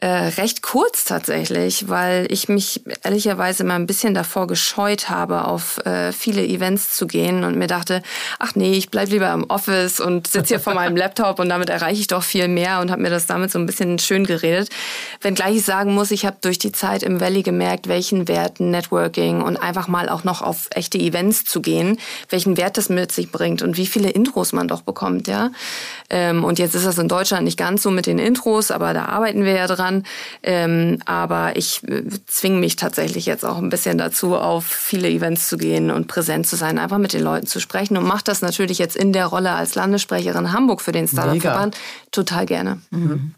Äh, 0.00 0.32
recht 0.36 0.60
kurz 0.60 1.04
tatsächlich, 1.04 1.88
weil 1.88 2.26
ich 2.28 2.48
mich 2.48 2.82
ehrlicherweise 3.04 3.62
mal 3.62 3.76
ein 3.76 3.86
bisschen 3.86 4.12
davor 4.12 4.48
gescheut 4.48 5.08
habe, 5.08 5.46
auf 5.46 5.78
äh, 5.86 6.12
viele 6.12 6.44
Events 6.44 6.94
zu 6.96 7.06
gehen 7.06 7.44
und 7.44 7.56
mir 7.56 7.68
dachte, 7.68 8.02
ach 8.40 8.56
nee, 8.56 8.72
ich 8.72 8.90
bleib 8.90 9.08
lieber 9.08 9.32
im 9.32 9.44
Office 9.44 10.00
und 10.00 10.26
sitze 10.26 10.48
hier 10.48 10.60
vor 10.60 10.74
meinem 10.74 10.96
Laptop 10.96 11.38
und 11.38 11.48
damit 11.48 11.70
erreiche 11.70 12.00
ich 12.00 12.08
doch 12.08 12.24
viel 12.24 12.48
mehr 12.48 12.80
und 12.80 12.90
habe 12.90 13.00
mir 13.00 13.08
das 13.08 13.26
damit 13.26 13.52
so 13.52 13.58
ein 13.58 13.66
bisschen 13.66 14.00
schön 14.00 14.26
geredet. 14.26 14.68
Wenngleich 15.22 15.56
ich 15.56 15.64
sagen 15.64 15.94
muss, 15.94 16.10
ich 16.10 16.26
habe 16.26 16.36
durch 16.40 16.58
die 16.58 16.72
Zeit 16.72 17.04
im 17.04 17.20
Valley 17.20 17.42
gemerkt, 17.42 17.86
welchen 17.86 18.26
Wert 18.26 18.58
Networking 18.58 19.42
und 19.42 19.56
einfach 19.56 19.86
mal 19.86 20.08
auch 20.08 20.24
noch 20.24 20.42
auf 20.42 20.68
echte 20.74 20.98
Events 20.98 21.44
zu 21.44 21.62
gehen, 21.62 21.98
welchen 22.28 22.56
Wert 22.56 22.76
das 22.76 22.88
mit 22.88 23.12
sich 23.12 23.30
bringt 23.30 23.62
und 23.62 23.76
wie 23.76 23.86
viele 23.86 24.10
Intros 24.10 24.52
man 24.52 24.66
doch 24.66 24.82
bekommt, 24.82 25.28
ja. 25.28 25.50
Ähm, 26.10 26.44
und 26.44 26.58
jetzt 26.58 26.74
ist 26.74 26.84
das 26.84 26.98
in 26.98 27.08
Deutschland 27.08 27.44
nicht 27.44 27.58
ganz 27.58 27.82
so 27.82 27.90
mit 27.90 28.06
den 28.06 28.18
Intros, 28.18 28.70
aber 28.70 28.92
da 28.92 29.06
arbeiten 29.06 29.44
wir 29.44 29.52
ja 29.52 29.66
dran 29.66 29.83
kann. 29.84 30.04
Ähm, 30.42 30.98
aber 31.04 31.56
ich 31.56 31.82
äh, 31.84 32.04
zwinge 32.26 32.58
mich 32.58 32.76
tatsächlich 32.76 33.26
jetzt 33.26 33.44
auch 33.44 33.58
ein 33.58 33.68
bisschen 33.68 33.98
dazu, 33.98 34.36
auf 34.36 34.64
viele 34.64 35.08
Events 35.08 35.48
zu 35.48 35.56
gehen 35.56 35.90
und 35.90 36.08
präsent 36.08 36.46
zu 36.46 36.56
sein, 36.56 36.78
einfach 36.78 36.98
mit 36.98 37.12
den 37.12 37.22
Leuten 37.22 37.46
zu 37.46 37.60
sprechen 37.60 37.96
und 37.96 38.04
mache 38.04 38.24
das 38.24 38.42
natürlich 38.42 38.78
jetzt 38.78 38.96
in 38.96 39.12
der 39.12 39.26
Rolle 39.26 39.52
als 39.52 39.74
Landessprecherin 39.74 40.52
Hamburg 40.52 40.80
für 40.80 40.92
den 40.92 41.08
Startup-Verband 41.08 41.76
total 42.10 42.46
gerne. 42.46 42.80
Mhm. 42.90 43.34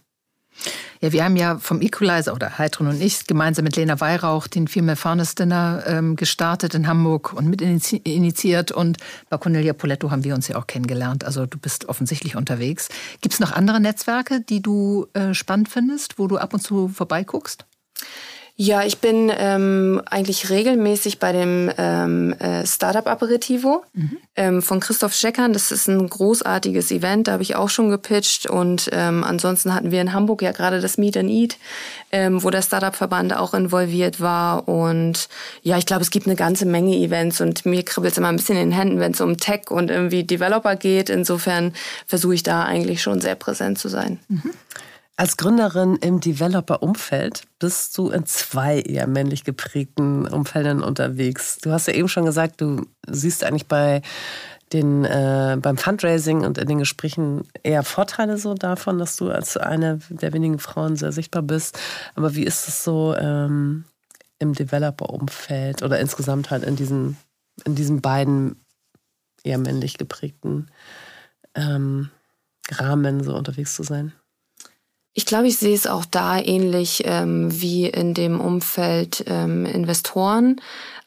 Ja, 1.01 1.13
wir 1.13 1.25
haben 1.25 1.37
ja 1.37 1.59
vom 1.59 1.83
Equalizer 1.83 2.33
oder 2.33 2.59
Heidrun 2.59 2.89
und 2.89 3.01
ich 3.01 3.27
gemeinsam 3.27 3.65
mit 3.65 3.77
Lena 3.77 4.01
Weihrauch 4.01 4.47
den 4.47 4.67
Female 4.67 4.97
Fairness 4.97 5.35
Dinner 5.35 5.85
ähm, 5.87 6.17
gestartet 6.17 6.75
in 6.75 6.87
Hamburg 6.87 7.33
und 7.33 7.49
mit 7.49 7.61
initiiert. 7.61 8.73
Und 8.73 8.99
bei 9.29 9.37
Cornelia 9.37 9.73
Poletto 9.73 10.11
haben 10.11 10.25
wir 10.25 10.35
uns 10.35 10.49
ja 10.49 10.57
auch 10.57 10.67
kennengelernt. 10.67 11.25
Also 11.25 11.47
du 11.47 11.59
bist 11.59 11.89
offensichtlich 11.89 12.37
unterwegs. 12.37 12.89
Gibt 13.21 13.35
es 13.35 13.41
noch 13.41 13.53
andere 13.53 13.81
Netzwerke, 13.81 14.41
die 14.41 14.63
du 14.63 15.07
äh, 15.13 15.35
spannend 15.35 15.69
findest, 15.69 16.19
wo 16.19 16.27
du 16.27 16.39
ab 16.39 16.55
und 16.55 16.61
zu 16.61 16.89
vorbeiguckst? 16.89 17.67
Ja, 18.59 18.85
ich 18.85 18.99
bin 19.01 19.31
ähm, 19.37 20.01
eigentlich 20.07 20.49
regelmäßig 20.49 21.19
bei 21.19 21.33
dem 21.33 21.71
ähm, 21.77 22.33
äh, 22.39 22.67
Startup 22.67 23.07
Aperitivo 23.07 23.85
mhm. 23.93 24.17
ähm, 24.35 24.63
von 24.63 24.81
Christoph 24.81 25.13
Scheckern. 25.13 25.53
Das 25.53 25.71
ist 25.71 25.89
ein 25.89 26.09
großartiges 26.09 26.91
Event, 26.91 27.29
da 27.29 27.33
habe 27.33 27.43
ich 27.43 27.55
auch 27.55 27.69
schon 27.69 27.91
gepitcht. 27.91 28.49
Und 28.49 28.89
ähm, 28.93 29.25
ansonsten 29.25 29.75
hatten 29.75 29.91
wir 29.91 30.01
in 30.01 30.15
Hamburg 30.15 30.41
ja 30.41 30.53
gerade 30.53 30.81
das 30.81 30.97
Meet 30.97 31.19
and 31.19 31.29
Eat, 31.29 31.59
ähm, 32.13 32.43
wo 32.43 32.49
der 32.49 32.63
Startup-Verband 32.63 33.37
auch 33.37 33.53
involviert 33.53 34.23
war. 34.23 34.67
Und 34.67 35.29
ja, 35.63 35.77
ich 35.77 35.85
glaube, 35.85 36.03
es 36.03 36.11
gibt 36.11 36.27
eine 36.27 36.37
ganze 36.37 36.65
Menge 36.65 36.97
Events 36.97 37.43
und 37.43 37.67
mir 37.67 37.83
kribbelt 37.83 38.13
es 38.13 38.19
immer 38.19 38.29
ein 38.29 38.37
bisschen 38.37 38.57
in 38.57 38.71
den 38.71 38.79
Händen, 38.79 39.01
wenn 39.01 39.13
es 39.13 39.21
um 39.21 39.37
Tech 39.37 39.71
und 39.71 39.91
irgendwie 39.91 40.25
Developer 40.25 40.77
geht. 40.77 41.11
Insofern 41.11 41.75
versuche 42.07 42.35
ich 42.35 42.43
da 42.43 42.65
eigentlich 42.65 43.03
schon 43.03 43.21
sehr 43.21 43.35
präsent 43.35 43.79
zu 43.79 43.89
sein. 43.89 44.19
Mhm. 44.29 44.53
Als 45.19 45.39
Gründerin 45.39 45.97
im 45.97 46.21
Developer-Umfeld 46.21 47.45
bist 47.59 47.97
du 47.97 48.11
in 48.11 48.27
zwei 48.27 48.81
eher 48.81 49.07
männlich 49.07 49.45
geprägten 49.45 50.29
Umfeldern 50.29 50.83
unterwegs. 50.83 51.57
Du 51.63 51.71
hast 51.71 51.87
ja 51.89 51.95
eben 51.95 52.09
schon 52.09 52.27
gesagt, 52.27 52.61
du 52.61 52.87
siehst 53.09 53.43
eigentlich 53.43 53.67
bei 53.67 54.03
den, 54.75 55.07
äh, 55.07 55.57
beim 55.59 55.79
Fundraising 55.79 56.45
und 56.45 56.59
in 56.59 56.69
den 56.69 56.79
Gesprächen 56.79 57.49
eher 57.63 57.83
Vorteile 57.83 58.37
so 58.37 58.53
davon, 58.53 58.99
dass 58.99 59.17
du 59.17 59.31
als 59.31 59.57
eine 59.57 60.01
der 60.11 60.35
wenigen 60.35 60.59
Frauen 60.59 60.97
sehr 60.97 61.13
sichtbar 61.13 61.43
bist. 61.43 61.79
Aber 62.15 62.35
wie 62.35 62.45
ist 62.45 62.69
es 62.69 62.85
so 62.85 63.15
ähm, 63.17 63.87
im 64.39 64.53
Developer-Umfeld 64.53 65.83
oder 65.83 65.99
insgesamt 65.99 66.51
halt 66.51 66.63
in 66.63 66.77
diesen, 66.77 67.17
in 67.65 67.75
diesen 67.75 68.03
beiden 68.03 68.61
eher 69.45 69.57
männlich 69.57 69.97
geprägten 69.97 70.67
ähm, 71.55 72.11
Rahmen 72.71 73.25
so 73.25 73.35
unterwegs 73.35 73.75
zu 73.75 73.83
sein? 73.83 74.13
Ich 75.19 75.25
glaube, 75.25 75.49
ich 75.49 75.57
sehe 75.57 75.75
es 75.75 75.87
auch 75.87 76.05
da 76.05 76.39
ähnlich 76.39 77.05
ähm, 77.07 77.49
wie 77.51 77.87
in 77.87 78.13
dem 78.13 78.39
Umfeld 78.39 79.25
ähm, 79.27 79.65
Investoren 79.65 80.61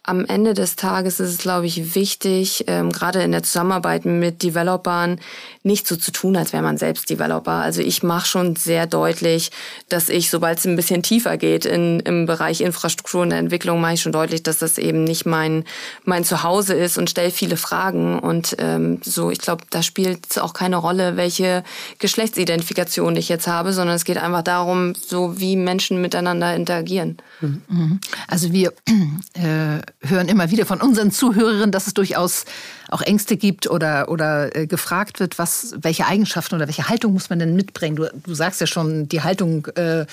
am 0.10 0.26
Ende 0.26 0.56
des 0.56 0.76
Tages 0.76 1.20
ist 1.20 1.30
es, 1.30 1.38
glaube 1.38 1.68
ich, 1.68 1.94
wichtig, 1.94 2.66
ähm, 2.68 2.92
gerade 2.92 3.22
in 3.22 3.32
der 3.32 3.44
Zusammenarbeit 3.44 4.06
mit 4.06 4.42
Developern, 4.42 5.20
nicht 5.62 5.88
so 5.88 5.96
zu 5.96 6.12
tun, 6.12 6.36
als 6.36 6.52
wäre 6.52 6.64
man 6.64 6.78
selbst 6.78 7.10
Developer. 7.10 7.52
Also 7.52 7.82
ich 7.82 8.02
mache 8.02 8.28
schon 8.28 8.56
sehr 8.56 8.88
deutlich, 8.88 9.52
dass 9.88 10.10
ich, 10.10 10.32
sobald 10.32 10.58
es 10.58 10.66
ein 10.66 10.76
bisschen 10.76 11.04
tiefer 11.04 11.38
geht 11.38 11.66
in, 11.66 12.00
im 12.00 12.26
Bereich 12.26 12.62
Infrastruktur 12.62 13.22
und 13.22 13.32
Entwicklung, 13.32 13.80
mache 13.82 13.94
ich 13.94 14.02
schon 14.02 14.12
deutlich, 14.12 14.42
dass 14.42 14.58
das 14.58 14.80
eben 14.80 15.04
nicht 15.04 15.28
mein, 15.28 15.64
mein 16.06 16.24
Zuhause 16.24 16.74
ist 16.74 16.98
und 16.98 17.10
stelle 17.10 17.30
viele 17.30 17.56
Fragen. 17.56 18.18
Und 18.18 18.56
ähm, 18.58 19.00
so, 19.04 19.30
ich 19.30 19.40
glaube, 19.40 19.64
da 19.70 19.84
spielt 19.84 20.32
es 20.32 20.38
auch 20.40 20.54
keine 20.54 20.78
Rolle, 20.78 21.18
welche 21.18 21.64
Geschlechtsidentifikation 22.00 23.16
ich 23.16 23.30
jetzt 23.30 23.48
habe, 23.48 23.74
sondern 23.74 23.96
es 23.96 24.06
geht 24.06 24.18
einfach 24.18 24.44
darum, 24.44 24.96
so 24.96 25.40
wie 25.40 25.56
Menschen 25.56 26.02
miteinander 26.02 26.56
interagieren. 26.56 27.18
Mhm. 27.42 28.00
Also 28.28 28.52
wir 28.52 28.74
äh, 29.34 29.82
hören 30.02 30.30
immer 30.30 30.50
wieder 30.50 30.66
von 30.66 30.82
unseren 30.82 31.12
Zuhörerinnen, 31.12 31.72
dass 31.72 31.88
es 31.88 31.94
durchaus 31.94 32.46
auch 32.88 33.02
Ängste 33.02 33.38
gibt 33.38 33.70
oder, 33.70 34.10
oder 34.10 34.56
äh, 34.56 34.68
gefragt 34.68 35.20
wird, 35.20 35.38
was, 35.38 35.76
welche 35.82 36.06
Eigenschaften 36.06 36.56
oder 36.56 36.68
welche 36.68 36.88
Haltung 36.90 37.14
muss 37.14 37.30
man 37.30 37.40
denn 37.40 37.56
mitbringen. 37.56 37.96
Du, 37.98 38.10
du 38.24 38.34
sagst 38.34 38.62
ja 38.62 38.68
schon, 38.68 39.10
die 39.10 39.22
Haltung 39.22 39.68
äh, 39.76 40.06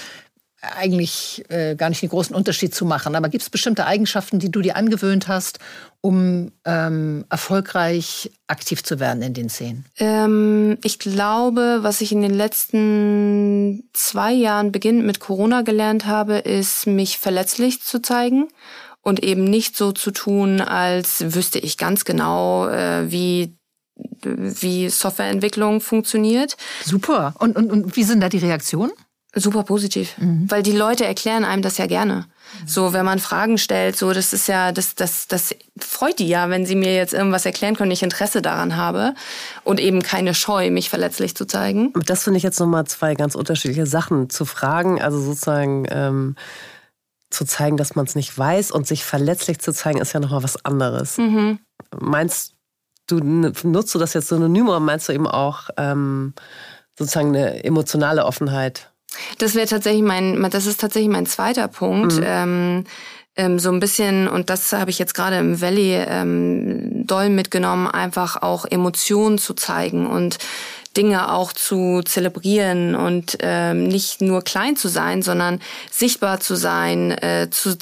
eigentlich 0.60 1.44
äh, 1.48 1.76
gar 1.76 1.88
nicht 1.88 2.02
den 2.02 2.08
großen 2.08 2.34
Unterschied 2.34 2.74
zu 2.74 2.84
machen. 2.84 3.14
Aber 3.14 3.28
gibt 3.28 3.42
es 3.42 3.50
bestimmte 3.50 3.86
Eigenschaften, 3.86 4.38
die 4.38 4.50
du 4.50 4.62
dir 4.62 4.76
angewöhnt 4.76 5.28
hast, 5.28 5.58
um 6.00 6.50
ähm, 6.64 7.24
erfolgreich 7.30 8.30
aktiv 8.46 8.82
zu 8.82 8.98
werden 8.98 9.22
in 9.22 9.34
den 9.34 9.48
Szenen? 9.48 9.84
Ähm, 9.98 10.78
ich 10.82 10.98
glaube, 10.98 11.78
was 11.82 12.00
ich 12.00 12.12
in 12.12 12.22
den 12.22 12.34
letzten 12.34 13.84
zwei 13.92 14.32
Jahren 14.32 14.72
beginnend 14.72 15.06
mit 15.06 15.20
Corona 15.20 15.62
gelernt 15.62 16.06
habe, 16.06 16.38
ist, 16.38 16.86
mich 16.86 17.18
verletzlich 17.18 17.82
zu 17.82 18.00
zeigen 18.00 18.48
und 19.06 19.22
eben 19.22 19.44
nicht 19.44 19.76
so 19.76 19.92
zu 19.92 20.10
tun, 20.10 20.60
als 20.60 21.32
wüsste 21.32 21.60
ich 21.60 21.78
ganz 21.78 22.04
genau, 22.04 22.66
äh, 22.68 23.08
wie 23.08 23.56
wie 24.22 24.88
Softwareentwicklung 24.88 25.80
funktioniert. 25.80 26.56
Super. 26.84 27.32
Und, 27.38 27.56
und, 27.56 27.70
und 27.70 27.96
wie 27.96 28.02
sind 28.02 28.20
da 28.20 28.28
die 28.28 28.38
Reaktionen? 28.38 28.90
Super 29.32 29.62
positiv, 29.62 30.18
mhm. 30.18 30.50
weil 30.50 30.64
die 30.64 30.72
Leute 30.72 31.04
erklären 31.04 31.44
einem 31.44 31.62
das 31.62 31.78
ja 31.78 31.86
gerne. 31.86 32.26
So, 32.66 32.92
wenn 32.92 33.04
man 33.04 33.20
Fragen 33.20 33.58
stellt, 33.58 33.96
so, 33.96 34.12
das 34.12 34.32
ist 34.32 34.48
ja, 34.48 34.72
das, 34.72 34.96
das, 34.96 35.28
das 35.28 35.54
freut 35.78 36.18
die 36.18 36.26
ja, 36.26 36.50
wenn 36.50 36.66
sie 36.66 36.74
mir 36.74 36.94
jetzt 36.94 37.14
irgendwas 37.14 37.46
erklären 37.46 37.76
können, 37.76 37.92
ich 37.92 38.02
Interesse 38.02 38.42
daran 38.42 38.76
habe 38.76 39.14
und 39.62 39.78
eben 39.78 40.02
keine 40.02 40.34
Scheu, 40.34 40.70
mich 40.70 40.90
verletzlich 40.90 41.36
zu 41.36 41.44
zeigen. 41.44 41.92
Das 42.06 42.24
finde 42.24 42.38
ich 42.38 42.42
jetzt 42.42 42.58
nochmal 42.58 42.86
zwei 42.86 43.14
ganz 43.14 43.36
unterschiedliche 43.36 43.86
Sachen 43.86 44.30
zu 44.30 44.44
fragen. 44.46 45.00
Also 45.00 45.20
sozusagen, 45.20 45.86
ähm, 45.90 46.36
zu 47.30 47.44
zeigen, 47.44 47.76
dass 47.76 47.94
man 47.96 48.06
es 48.06 48.14
nicht 48.14 48.36
weiß 48.36 48.70
und 48.70 48.86
sich 48.86 49.04
verletzlich 49.04 49.58
zu 49.58 49.72
zeigen, 49.72 50.00
ist 50.00 50.12
ja 50.12 50.20
nochmal 50.20 50.42
was 50.42 50.64
anderes. 50.64 51.18
Mhm. 51.18 51.58
Meinst 51.98 52.54
du, 53.06 53.18
nutzt 53.18 53.94
du 53.94 53.98
das 53.98 54.14
jetzt 54.14 54.28
synonym 54.28 54.68
oder 54.68 54.80
meinst 54.80 55.08
du 55.08 55.12
eben 55.12 55.26
auch 55.26 55.70
ähm, 55.76 56.34
sozusagen 56.98 57.28
eine 57.28 57.64
emotionale 57.64 58.24
Offenheit? 58.24 58.92
Das 59.38 59.54
wäre 59.54 59.66
tatsächlich 59.66 60.02
mein, 60.02 60.48
das 60.50 60.66
ist 60.66 60.80
tatsächlich 60.80 61.10
mein 61.10 61.26
zweiter 61.26 61.68
Punkt. 61.68 62.16
Mhm. 62.16 62.24
Ähm, 62.24 62.84
ähm, 63.36 63.58
so 63.58 63.70
ein 63.70 63.80
bisschen, 63.80 64.28
und 64.28 64.48
das 64.48 64.72
habe 64.72 64.90
ich 64.90 64.98
jetzt 64.98 65.14
gerade 65.14 65.36
im 65.36 65.60
Valley 65.60 65.94
ähm, 65.94 67.06
doll 67.06 67.28
mitgenommen, 67.28 67.86
einfach 67.86 68.40
auch 68.42 68.64
Emotionen 68.64 69.38
zu 69.38 69.54
zeigen 69.54 70.06
und 70.06 70.38
Dinge 70.96 71.32
auch 71.32 71.52
zu 71.52 72.02
zelebrieren 72.02 72.94
und 72.94 73.36
ähm, 73.40 73.84
nicht 73.84 74.20
nur 74.20 74.42
klein 74.42 74.76
zu 74.76 74.88
sein, 74.88 75.22
sondern 75.22 75.60
sichtbar 75.90 76.40
zu 76.40 76.54
sein, 76.54 77.10
äh, 77.10 77.48
zu, 77.50 77.76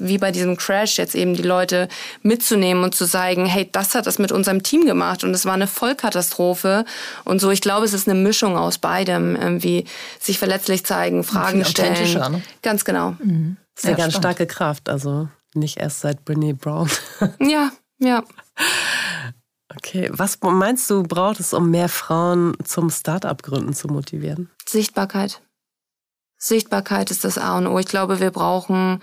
wie 0.00 0.18
bei 0.18 0.32
diesem 0.32 0.56
Crash 0.56 0.98
jetzt 0.98 1.14
eben 1.14 1.34
die 1.34 1.42
Leute 1.42 1.88
mitzunehmen 2.22 2.82
und 2.84 2.94
zu 2.94 3.04
sagen, 3.04 3.46
hey, 3.46 3.68
das 3.70 3.94
hat 3.94 4.06
das 4.06 4.18
mit 4.18 4.32
unserem 4.32 4.62
Team 4.62 4.86
gemacht 4.86 5.24
und 5.24 5.30
es 5.30 5.44
war 5.44 5.54
eine 5.54 5.66
Vollkatastrophe 5.66 6.84
und 7.24 7.40
so. 7.40 7.50
Ich 7.50 7.60
glaube, 7.60 7.84
es 7.84 7.92
ist 7.92 8.08
eine 8.08 8.18
Mischung 8.18 8.56
aus 8.56 8.78
beidem, 8.78 9.36
irgendwie 9.36 9.84
sich 10.18 10.38
verletzlich 10.38 10.84
zeigen, 10.84 11.24
Fragen 11.24 11.64
stellen. 11.64 12.12
Ne? 12.32 12.42
Ganz 12.62 12.84
genau. 12.84 13.16
Mhm. 13.22 13.56
Das 13.74 13.84
ist 13.84 13.88
eine 13.88 13.96
ganz 13.96 14.14
spannend. 14.14 14.36
starke 14.36 14.46
Kraft, 14.46 14.88
also 14.88 15.28
nicht 15.54 15.78
erst 15.78 16.00
seit 16.00 16.20
Brené 16.26 16.54
Brown. 16.54 16.88
ja, 17.40 17.70
ja. 17.98 18.22
Okay, 19.76 20.10
was 20.12 20.38
meinst 20.40 20.88
du, 20.90 21.02
braucht 21.02 21.40
es, 21.40 21.52
um 21.52 21.70
mehr 21.70 21.88
Frauen 21.88 22.54
zum 22.64 22.90
Start-up-Gründen 22.90 23.74
zu 23.74 23.88
motivieren? 23.88 24.50
Sichtbarkeit. 24.68 25.40
Sichtbarkeit 26.38 27.10
ist 27.10 27.24
das 27.24 27.38
A 27.38 27.56
und 27.58 27.66
O. 27.66 27.78
Ich 27.78 27.86
glaube, 27.86 28.20
wir 28.20 28.30
brauchen 28.30 29.00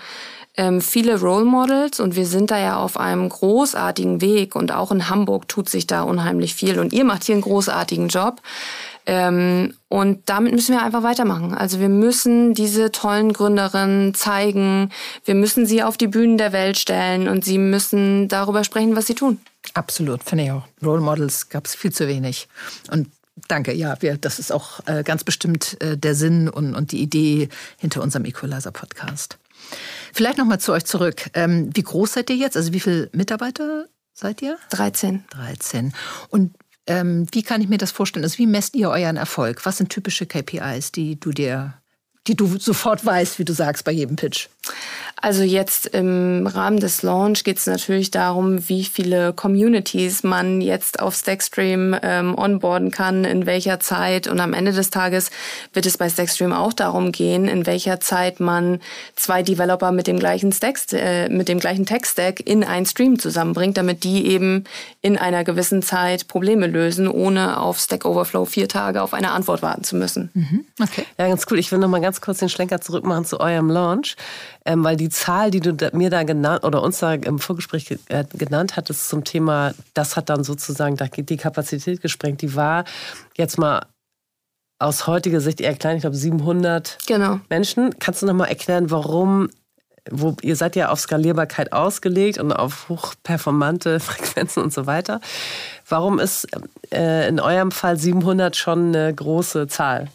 ähm, 0.57 0.81
viele 0.81 1.19
Role 1.19 1.45
Models 1.45 1.99
und 1.99 2.15
wir 2.15 2.25
sind 2.25 2.51
da 2.51 2.59
ja 2.59 2.77
auf 2.77 2.97
einem 2.97 3.27
großartigen 3.29 4.21
Weg 4.21 4.55
und 4.55 4.71
auch 4.71 4.91
in 4.91 5.09
Hamburg 5.09 5.47
tut 5.47 5.69
sich 5.69 5.87
da 5.87 6.03
unheimlich 6.03 6.53
viel 6.55 6.79
und 6.79 6.93
ihr 6.93 7.05
macht 7.05 7.23
hier 7.23 7.35
einen 7.35 7.41
großartigen 7.41 8.09
Job. 8.09 8.41
Ähm, 9.07 9.73
und 9.87 10.29
damit 10.29 10.53
müssen 10.53 10.75
wir 10.75 10.83
einfach 10.83 11.01
weitermachen. 11.01 11.55
Also 11.55 11.79
wir 11.79 11.89
müssen 11.89 12.53
diese 12.53 12.91
tollen 12.91 13.33
Gründerinnen 13.33 14.13
zeigen, 14.13 14.91
wir 15.25 15.33
müssen 15.33 15.65
sie 15.65 15.81
auf 15.81 15.97
die 15.97 16.07
Bühnen 16.07 16.37
der 16.37 16.51
Welt 16.51 16.77
stellen 16.77 17.27
und 17.27 17.43
sie 17.43 17.57
müssen 17.57 18.27
darüber 18.27 18.63
sprechen, 18.63 18.95
was 18.95 19.07
sie 19.07 19.15
tun. 19.15 19.39
Absolut, 19.73 20.23
finde 20.23 20.43
ich 20.45 20.51
auch. 20.51 20.67
Role 20.83 21.01
Models 21.01 21.49
gab 21.49 21.65
es 21.65 21.75
viel 21.75 21.91
zu 21.91 22.07
wenig. 22.07 22.47
Und 22.89 23.11
danke. 23.47 23.73
Ja, 23.73 24.01
wir, 24.01 24.17
das 24.17 24.39
ist 24.39 24.51
auch 24.51 24.85
äh, 24.87 25.03
ganz 25.03 25.23
bestimmt 25.23 25.79
äh, 25.81 25.97
der 25.97 26.15
Sinn 26.15 26.49
und, 26.49 26.75
und 26.75 26.91
die 26.91 27.01
Idee 27.01 27.49
hinter 27.77 28.01
unserem 28.01 28.25
Equalizer-Podcast. 28.25 29.37
Vielleicht 30.13 30.37
nochmal 30.37 30.59
zu 30.59 30.73
euch 30.73 30.85
zurück. 30.85 31.29
Ähm, 31.33 31.69
wie 31.73 31.83
groß 31.83 32.13
seid 32.13 32.29
ihr 32.29 32.35
jetzt? 32.35 32.57
Also 32.57 32.73
wie 32.73 32.79
viele 32.79 33.09
Mitarbeiter 33.13 33.85
seid 34.13 34.41
ihr? 34.41 34.57
13. 34.71 35.23
13. 35.29 35.93
Und 36.29 36.55
ähm, 36.87 37.27
wie 37.31 37.43
kann 37.43 37.61
ich 37.61 37.69
mir 37.69 37.77
das 37.77 37.91
vorstellen? 37.91 38.23
Also 38.25 38.37
wie 38.37 38.47
messt 38.47 38.75
ihr 38.75 38.89
euren 38.89 39.17
Erfolg? 39.17 39.65
Was 39.65 39.77
sind 39.77 39.89
typische 39.89 40.25
KPIs, 40.25 40.91
die 40.91 41.19
du 41.19 41.31
dir, 41.31 41.75
die 42.27 42.35
du 42.35 42.57
sofort 42.57 43.05
weißt, 43.05 43.39
wie 43.39 43.45
du 43.45 43.53
sagst 43.53 43.83
bei 43.83 43.91
jedem 43.91 44.15
Pitch? 44.15 44.49
Also 45.21 45.43
jetzt 45.43 45.85
im 45.85 46.47
Rahmen 46.47 46.79
des 46.79 47.03
Launch 47.03 47.43
geht 47.43 47.59
es 47.59 47.67
natürlich 47.67 48.09
darum, 48.09 48.67
wie 48.67 48.83
viele 48.83 49.33
Communities 49.33 50.23
man 50.23 50.61
jetzt 50.61 50.99
auf 50.99 51.13
Stackstream 51.13 51.95
ähm, 52.01 52.35
onboarden 52.35 52.89
kann, 52.89 53.23
in 53.23 53.45
welcher 53.45 53.79
Zeit. 53.79 54.25
Und 54.25 54.39
am 54.39 54.53
Ende 54.53 54.71
des 54.71 54.89
Tages 54.89 55.29
wird 55.73 55.85
es 55.85 55.97
bei 55.97 56.09
Stackstream 56.09 56.51
auch 56.53 56.73
darum 56.73 57.11
gehen, 57.11 57.47
in 57.47 57.67
welcher 57.67 57.99
Zeit 57.99 58.39
man 58.39 58.79
zwei 59.15 59.43
Developer 59.43 59.91
mit 59.91 60.07
dem 60.07 60.17
gleichen 60.17 60.51
Stack, 60.51 60.79
äh, 60.93 61.29
mit 61.29 61.47
dem 61.49 61.59
gleichen 61.59 61.85
Tech-Stack 61.85 62.39
in 62.39 62.63
einen 62.63 62.87
Stream 62.87 63.19
zusammenbringt, 63.19 63.77
damit 63.77 64.03
die 64.03 64.25
eben 64.25 64.63
in 65.01 65.17
einer 65.17 65.43
gewissen 65.43 65.83
Zeit 65.83 66.27
Probleme 66.27 66.65
lösen, 66.65 67.07
ohne 67.07 67.59
auf 67.59 67.79
Stack 67.79 68.05
Overflow 68.05 68.45
vier 68.45 68.67
Tage 68.67 69.03
auf 69.03 69.13
eine 69.13 69.31
Antwort 69.31 69.61
warten 69.61 69.83
zu 69.83 69.95
müssen. 69.95 70.31
Mhm. 70.33 70.65
Okay. 70.81 71.05
Ja, 71.19 71.27
ganz 71.27 71.45
cool. 71.51 71.59
Ich 71.59 71.71
will 71.71 71.77
noch 71.77 71.89
mal 71.89 72.01
ganz 72.01 72.21
kurz 72.21 72.39
den 72.39 72.49
Schlenker 72.49 72.81
zurückmachen 72.81 73.25
zu 73.25 73.39
eurem 73.39 73.69
Launch 73.69 74.15
ähm, 74.65 74.83
weil 74.83 74.95
die 74.95 75.09
Zahl, 75.09 75.51
die 75.51 75.59
du 75.59 75.73
da, 75.73 75.89
mir 75.93 76.09
da 76.09 76.23
genannt 76.23 76.63
oder 76.63 76.81
uns 76.81 76.99
da 76.99 77.13
im 77.13 77.39
Vorgespräch 77.39 77.97
äh, 78.09 78.25
genannt 78.33 78.75
hattest 78.75 79.09
zum 79.09 79.23
Thema, 79.23 79.73
das 79.93 80.15
hat 80.15 80.29
dann 80.29 80.43
sozusagen 80.43 80.97
die 80.97 81.37
Kapazität 81.37 82.01
gesprengt, 82.01 82.41
die 82.41 82.55
war 82.55 82.85
jetzt 83.37 83.57
mal 83.57 83.85
aus 84.79 85.07
heutiger 85.07 85.41
Sicht 85.41 85.61
eher 85.61 85.75
klein, 85.75 85.97
ich 85.97 86.01
glaube 86.01 86.15
700 86.15 86.97
genau. 87.05 87.39
Menschen. 87.49 87.97
Kannst 87.99 88.21
du 88.21 88.25
noch 88.25 88.33
mal 88.33 88.45
erklären, 88.45 88.89
warum 88.89 89.49
wo, 90.09 90.35
ihr 90.41 90.55
seid 90.55 90.75
ja 90.75 90.89
auf 90.89 90.99
Skalierbarkeit 90.99 91.73
ausgelegt 91.73 92.39
und 92.39 92.51
auf 92.51 92.89
hochperformante 92.89 93.99
Frequenzen 93.99 94.63
und 94.63 94.73
so 94.73 94.87
weiter. 94.87 95.21
Warum 95.87 96.19
ist 96.19 96.47
äh, 96.91 97.27
in 97.27 97.39
eurem 97.39 97.71
Fall 97.71 97.97
700 97.97 98.55
schon 98.55 98.95
eine 98.95 99.13
große 99.13 99.67
Zahl? 99.67 100.07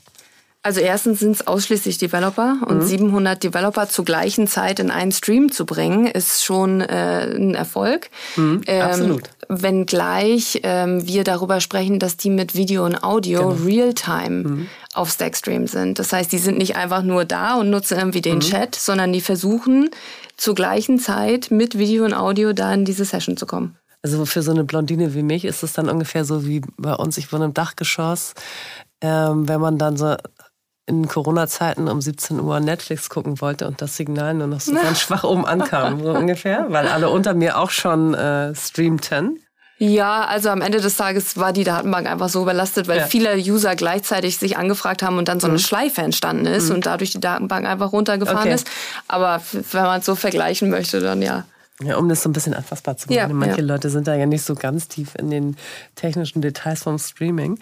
Also 0.66 0.80
erstens 0.80 1.20
sind 1.20 1.30
es 1.30 1.46
ausschließlich 1.46 1.98
Developer 1.98 2.58
und 2.66 2.78
mhm. 2.78 2.86
700 2.86 3.40
Developer 3.40 3.88
zur 3.88 4.04
gleichen 4.04 4.48
Zeit 4.48 4.80
in 4.80 4.90
einen 4.90 5.12
Stream 5.12 5.52
zu 5.52 5.64
bringen, 5.64 6.08
ist 6.08 6.42
schon 6.42 6.80
äh, 6.80 7.36
ein 7.36 7.54
Erfolg. 7.54 8.10
Mhm, 8.34 8.62
ähm, 8.66 8.82
absolut. 8.82 9.22
Wenngleich 9.48 10.62
ähm, 10.64 11.06
wir 11.06 11.22
darüber 11.22 11.60
sprechen, 11.60 12.00
dass 12.00 12.16
die 12.16 12.30
mit 12.30 12.56
Video 12.56 12.84
und 12.84 13.04
Audio 13.04 13.50
genau. 13.50 13.64
real-time 13.64 14.42
mhm. 14.42 14.66
auf 14.92 15.12
Stackstream 15.12 15.68
sind. 15.68 16.00
Das 16.00 16.12
heißt, 16.12 16.32
die 16.32 16.38
sind 16.38 16.58
nicht 16.58 16.74
einfach 16.74 17.04
nur 17.04 17.24
da 17.24 17.54
und 17.54 17.70
nutzen 17.70 17.96
irgendwie 17.96 18.20
den 18.20 18.38
mhm. 18.38 18.40
Chat, 18.40 18.74
sondern 18.74 19.12
die 19.12 19.20
versuchen 19.20 19.90
zur 20.36 20.56
gleichen 20.56 20.98
Zeit 20.98 21.52
mit 21.52 21.78
Video 21.78 22.04
und 22.04 22.12
Audio 22.12 22.52
da 22.52 22.74
in 22.74 22.84
diese 22.84 23.04
Session 23.04 23.36
zu 23.36 23.46
kommen. 23.46 23.76
Also 24.02 24.26
für 24.26 24.42
so 24.42 24.50
eine 24.50 24.64
Blondine 24.64 25.14
wie 25.14 25.22
mich 25.22 25.44
ist 25.44 25.62
es 25.62 25.74
dann 25.74 25.88
ungefähr 25.88 26.24
so 26.24 26.44
wie 26.44 26.60
bei 26.76 26.94
uns, 26.94 27.18
ich 27.18 27.32
wohne 27.32 27.44
im 27.44 27.54
Dachgeschoss. 27.54 28.34
Ähm, 29.00 29.46
wenn 29.46 29.60
man 29.60 29.78
dann 29.78 29.96
so 29.96 30.16
in 30.86 31.08
Corona-Zeiten 31.08 31.88
um 31.88 32.00
17 32.00 32.40
Uhr 32.40 32.60
Netflix 32.60 33.10
gucken 33.10 33.40
wollte 33.40 33.66
und 33.66 33.82
das 33.82 33.96
Signal 33.96 34.34
nur 34.34 34.46
noch 34.46 34.60
so 34.60 34.72
ganz 34.72 35.00
schwach 35.00 35.24
oben 35.24 35.44
ankam, 35.44 36.02
so 36.02 36.10
ungefähr, 36.14 36.66
weil 36.68 36.86
alle 36.86 37.10
unter 37.10 37.34
mir 37.34 37.58
auch 37.58 37.70
schon 37.70 38.14
äh, 38.14 38.54
streamten. 38.54 39.40
Ja, 39.78 40.24
also 40.24 40.48
am 40.48 40.62
Ende 40.62 40.80
des 40.80 40.96
Tages 40.96 41.36
war 41.36 41.52
die 41.52 41.64
Datenbank 41.64 42.06
einfach 42.06 42.30
so 42.30 42.40
überlastet, 42.40 42.88
weil 42.88 43.00
ja. 43.00 43.06
viele 43.06 43.36
User 43.36 43.76
gleichzeitig 43.76 44.38
sich 44.38 44.56
angefragt 44.56 45.02
haben 45.02 45.18
und 45.18 45.28
dann 45.28 45.38
so 45.38 45.48
eine 45.48 45.58
mhm. 45.58 45.62
Schleife 45.62 46.00
entstanden 46.00 46.46
ist 46.46 46.70
mhm. 46.70 46.76
und 46.76 46.86
dadurch 46.86 47.10
die 47.10 47.20
Datenbank 47.20 47.66
einfach 47.66 47.92
runtergefahren 47.92 48.38
okay. 48.38 48.54
ist. 48.54 48.66
Aber 49.06 49.42
wenn 49.52 49.82
man 49.82 50.00
es 50.00 50.06
so 50.06 50.14
vergleichen 50.14 50.70
möchte, 50.70 51.00
dann 51.00 51.20
ja. 51.20 51.44
Ja, 51.82 51.98
um 51.98 52.08
das 52.08 52.22
so 52.22 52.30
ein 52.30 52.32
bisschen 52.32 52.54
anfassbar 52.54 52.96
zu 52.96 53.08
machen. 53.08 53.18
Ja, 53.18 53.28
Manche 53.28 53.60
ja. 53.60 53.66
Leute 53.66 53.90
sind 53.90 54.06
da 54.08 54.14
ja 54.14 54.24
nicht 54.24 54.44
so 54.44 54.54
ganz 54.54 54.88
tief 54.88 55.14
in 55.18 55.30
den 55.30 55.56
technischen 55.94 56.40
Details 56.40 56.84
vom 56.84 56.98
Streaming. 56.98 57.58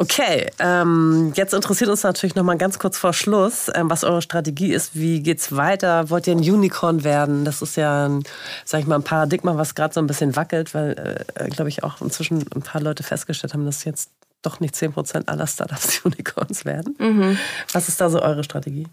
Okay, 0.00 0.48
ähm, 0.60 1.32
jetzt 1.34 1.52
interessiert 1.52 1.90
uns 1.90 2.04
natürlich 2.04 2.36
noch 2.36 2.44
mal 2.44 2.56
ganz 2.56 2.78
kurz 2.78 2.96
vor 2.96 3.12
Schluss, 3.12 3.68
ähm, 3.74 3.90
was 3.90 4.04
eure 4.04 4.22
Strategie 4.22 4.72
ist. 4.72 4.94
Wie 4.94 5.20
geht's 5.24 5.56
weiter? 5.56 6.08
Wollt 6.08 6.28
ihr 6.28 6.36
ein 6.36 6.38
Unicorn 6.38 7.02
werden? 7.02 7.44
Das 7.44 7.62
ist 7.62 7.76
ja, 7.76 8.06
ein, 8.06 8.22
sag 8.64 8.80
ich 8.80 8.86
mal, 8.86 8.94
ein 8.94 9.02
Paradigma, 9.02 9.56
was 9.56 9.74
gerade 9.74 9.92
so 9.92 10.00
ein 10.00 10.06
bisschen 10.06 10.36
wackelt, 10.36 10.72
weil, 10.72 11.24
äh, 11.34 11.48
glaube 11.48 11.68
ich, 11.68 11.82
auch 11.82 12.00
inzwischen 12.00 12.44
ein 12.54 12.62
paar 12.62 12.80
Leute 12.80 13.02
festgestellt 13.02 13.54
haben, 13.54 13.66
dass 13.66 13.82
jetzt 13.82 14.10
doch 14.42 14.60
nicht 14.60 14.76
10% 14.76 15.26
aller 15.26 15.48
Startups 15.48 16.00
Unicorns 16.04 16.64
werden. 16.64 16.94
Mhm. 17.00 17.38
Was 17.72 17.88
ist 17.88 18.00
da 18.00 18.08
so 18.08 18.22
eure 18.22 18.44
Strategie? 18.44 18.86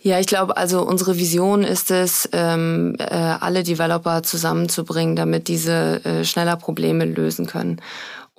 Ja, 0.00 0.20
ich 0.20 0.26
glaube, 0.26 0.58
also 0.58 0.82
unsere 0.82 1.16
Vision 1.16 1.64
ist 1.64 1.90
es, 1.90 2.28
ähm, 2.32 2.96
äh, 2.98 3.04
alle 3.04 3.62
Developer 3.62 4.22
zusammenzubringen, 4.22 5.16
damit 5.16 5.48
diese 5.48 6.04
äh, 6.04 6.24
schneller 6.24 6.56
Probleme 6.56 7.06
lösen 7.06 7.46
können. 7.46 7.80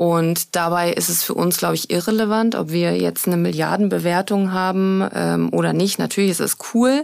Und 0.01 0.55
dabei 0.55 0.93
ist 0.93 1.09
es 1.09 1.23
für 1.23 1.35
uns, 1.35 1.59
glaube 1.59 1.75
ich, 1.75 1.91
irrelevant, 1.91 2.55
ob 2.55 2.71
wir 2.71 2.97
jetzt 2.97 3.27
eine 3.27 3.37
Milliardenbewertung 3.37 4.51
haben 4.51 5.07
ähm, 5.13 5.53
oder 5.53 5.73
nicht. 5.73 5.99
Natürlich 5.99 6.31
ist 6.31 6.39
es 6.39 6.57
cool, 6.73 7.03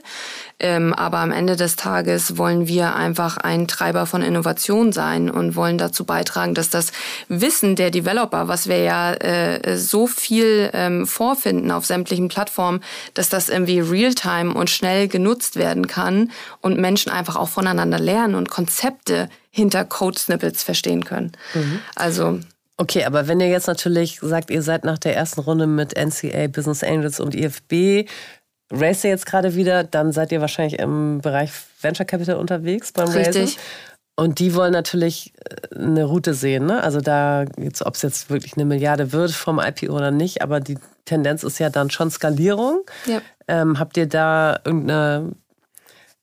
ähm, 0.60 0.96
aber 0.96 1.20
am 1.20 1.32
Ende 1.32 1.56
des 1.56 1.76
Tages 1.76 2.40
wollen 2.40 2.68
wir 2.68 2.96
einfach 2.96 3.38
ein 3.38 3.68
Treiber 3.68 4.08
von 4.08 4.24
Innovation 4.24 4.94
sein 4.94 5.30
und 5.30 5.56
wollen 5.56 5.78
dazu 5.78 6.06
beitragen, 6.06 6.56
dass 6.56 6.72
das 6.72 6.92
Wissen 7.30 7.76
der 7.76 7.92
Developer, 7.92 8.48
was 8.48 8.68
wir 8.68 8.80
ja 8.80 9.14
äh, 9.14 9.78
so 9.78 10.08
viel 10.08 10.72
ähm, 10.74 11.06
vorfinden 11.06 11.70
auf 11.70 11.86
sämtlichen 11.86 12.30
Plattformen, 12.30 12.82
dass 13.14 13.30
das 13.30 13.50
irgendwie 13.50 13.80
real-time 13.80 14.56
und 14.56 14.72
schnell 14.72 15.08
genutzt 15.08 15.56
werden 15.56 15.86
kann 15.86 16.32
und 16.62 16.80
Menschen 16.80 17.12
einfach 17.12 17.36
auch 17.36 17.50
voneinander 17.50 18.00
lernen 18.00 18.34
und 18.34 18.50
Konzepte 18.50 19.30
hinter 19.52 19.86
Code-Snippets 19.86 20.64
verstehen 20.64 21.06
können. 21.06 21.34
Mhm. 21.54 21.80
Also 21.94 22.40
Okay, 22.78 23.06
aber 23.06 23.28
wenn 23.28 23.40
ihr 23.40 23.50
jetzt 23.50 23.68
natürlich 23.68 24.20
sagt, 24.22 24.52
ihr 24.52 24.62
seid 24.62 24.84
nach 24.84 25.00
der 25.00 25.16
ersten 25.16 25.42
Runde 25.42 25.66
mit 25.66 25.98
NCA, 25.98 26.48
Business 26.48 26.84
Angels 26.84 27.20
und 27.20 27.34
IFB, 27.34 28.08
race 28.72 29.04
ihr 29.04 29.10
jetzt 29.10 29.26
gerade 29.26 29.56
wieder, 29.56 29.84
dann 29.84 30.12
seid 30.12 30.32
ihr 30.32 30.42
wahrscheinlich 30.42 30.80
im 30.80 31.20
Bereich 31.22 31.52
Venture 31.82 32.06
Capital 32.06 32.36
unterwegs 32.36 32.92
beim 32.92 33.10
Richtig. 33.10 33.36
Raisen. 33.36 33.60
Und 34.20 34.40
die 34.40 34.56
wollen 34.56 34.74
natürlich 34.74 35.34
äh, 35.46 35.76
eine 35.76 36.06
Route 36.06 36.34
sehen. 36.34 36.66
Ne? 36.66 36.82
Also 36.84 37.02
da, 37.02 37.46
ob 37.82 37.96
es 37.96 38.02
jetzt 38.02 38.30
wirklich 38.30 38.54
eine 38.54 38.66
Milliarde 38.66 39.12
wird 39.12 39.32
vom 39.32 39.60
IPO 39.60 39.94
oder 39.94 40.12
nicht, 40.12 40.42
aber 40.42 40.60
die 40.60 40.78
Tendenz 41.06 41.44
ist 41.44 41.60
ja 41.60 41.70
dann 41.70 41.90
schon 41.90 42.12
Skalierung. 42.12 42.82
Ja. 43.06 43.22
Ähm, 43.48 43.80
habt 43.80 43.96
ihr 43.96 44.08
da 44.08 44.60
irgendeine 44.66 45.34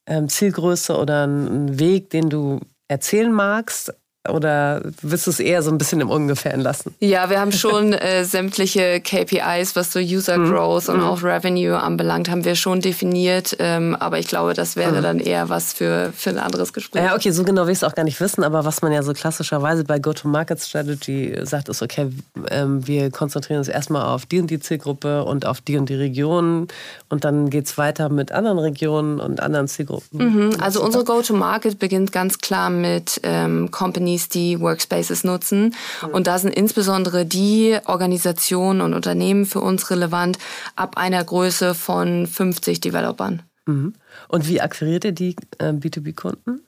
ähm, 0.07 0.29
Zielgröße 0.29 0.95
oder 0.97 1.23
einen 1.23 1.79
Weg, 1.79 2.09
den 2.09 2.29
du 2.29 2.59
erzählen 2.87 3.31
magst? 3.31 3.93
Oder 4.29 4.81
willst 5.01 5.27
du 5.27 5.31
es 5.31 5.39
eher 5.39 5.61
so 5.61 5.71
ein 5.71 5.77
bisschen 5.77 6.01
im 6.01 6.09
Ungefähren 6.09 6.61
lassen? 6.61 6.95
Ja, 6.99 7.29
wir 7.29 7.39
haben 7.39 7.51
schon 7.51 7.93
äh, 7.93 8.23
sämtliche 8.23 8.99
KPIs, 9.01 9.75
was 9.75 9.91
so 9.91 9.99
User 9.99 10.37
mhm. 10.37 10.51
Growth 10.51 10.87
mhm. 10.87 10.95
und 10.95 11.01
auch 11.01 11.23
Revenue 11.23 11.77
anbelangt, 11.77 12.29
haben 12.29 12.45
wir 12.45 12.55
schon 12.55 12.81
definiert. 12.81 13.55
Ähm, 13.59 13.95
aber 13.99 14.19
ich 14.19 14.27
glaube, 14.27 14.53
das 14.53 14.75
wäre 14.75 14.97
mhm. 14.97 15.03
dann 15.03 15.19
eher 15.19 15.49
was 15.49 15.73
für, 15.73 16.11
für 16.15 16.29
ein 16.29 16.39
anderes 16.39 16.73
Gespräch. 16.73 17.03
Ja, 17.03 17.15
okay, 17.15 17.31
so 17.31 17.43
genau 17.43 17.65
will 17.65 17.73
ich 17.73 17.79
es 17.79 17.83
auch 17.83 17.95
gar 17.95 18.03
nicht 18.03 18.19
wissen. 18.19 18.43
Aber 18.43 18.65
was 18.65 18.81
man 18.81 18.91
ja 18.91 19.03
so 19.03 19.13
klassischerweise 19.13 19.83
bei 19.83 19.99
Go-to-Market-Strategy 19.99 21.39
sagt, 21.43 21.69
ist, 21.69 21.81
okay, 21.81 22.09
ähm, 22.49 22.85
wir 22.87 23.11
konzentrieren 23.11 23.59
uns 23.59 23.67
erstmal 23.67 24.05
auf 24.05 24.25
die 24.25 24.39
und 24.39 24.49
die 24.49 24.59
Zielgruppe 24.59 25.23
und 25.23 25.45
auf 25.45 25.61
die 25.61 25.77
und 25.77 25.89
die 25.89 25.95
Regionen. 25.95 26.67
Und 27.09 27.25
dann 27.25 27.49
geht 27.49 27.65
es 27.67 27.77
weiter 27.77 28.09
mit 28.09 28.31
anderen 28.31 28.59
Regionen 28.59 29.19
und 29.19 29.41
anderen 29.41 29.67
Zielgruppen. 29.67 30.49
Mhm. 30.49 30.49
Also 30.59 30.83
unsere 30.83 31.03
Go-to-Market 31.03 31.79
beginnt 31.79 32.11
ganz 32.11 32.39
klar 32.39 32.69
mit 32.69 33.19
ähm, 33.23 33.69
Companies, 33.71 34.14
Companies, 34.15 34.29
die 34.29 34.59
Workspaces 34.59 35.23
nutzen. 35.23 35.75
Und 36.11 36.27
da 36.27 36.39
sind 36.39 36.53
insbesondere 36.53 37.25
die 37.25 37.77
Organisationen 37.85 38.81
und 38.81 38.93
Unternehmen 38.93 39.45
für 39.45 39.59
uns 39.59 39.89
relevant 39.89 40.37
ab 40.75 40.97
einer 40.97 41.23
Größe 41.23 41.75
von 41.75 42.27
50 42.27 42.79
Developern. 42.79 43.43
Mhm. 43.65 43.93
Und 44.27 44.47
wie 44.47 44.61
akquiriert 44.61 45.05
ihr 45.05 45.11
die 45.11 45.35
äh, 45.57 45.71
B2B-Kunden? 45.71 46.64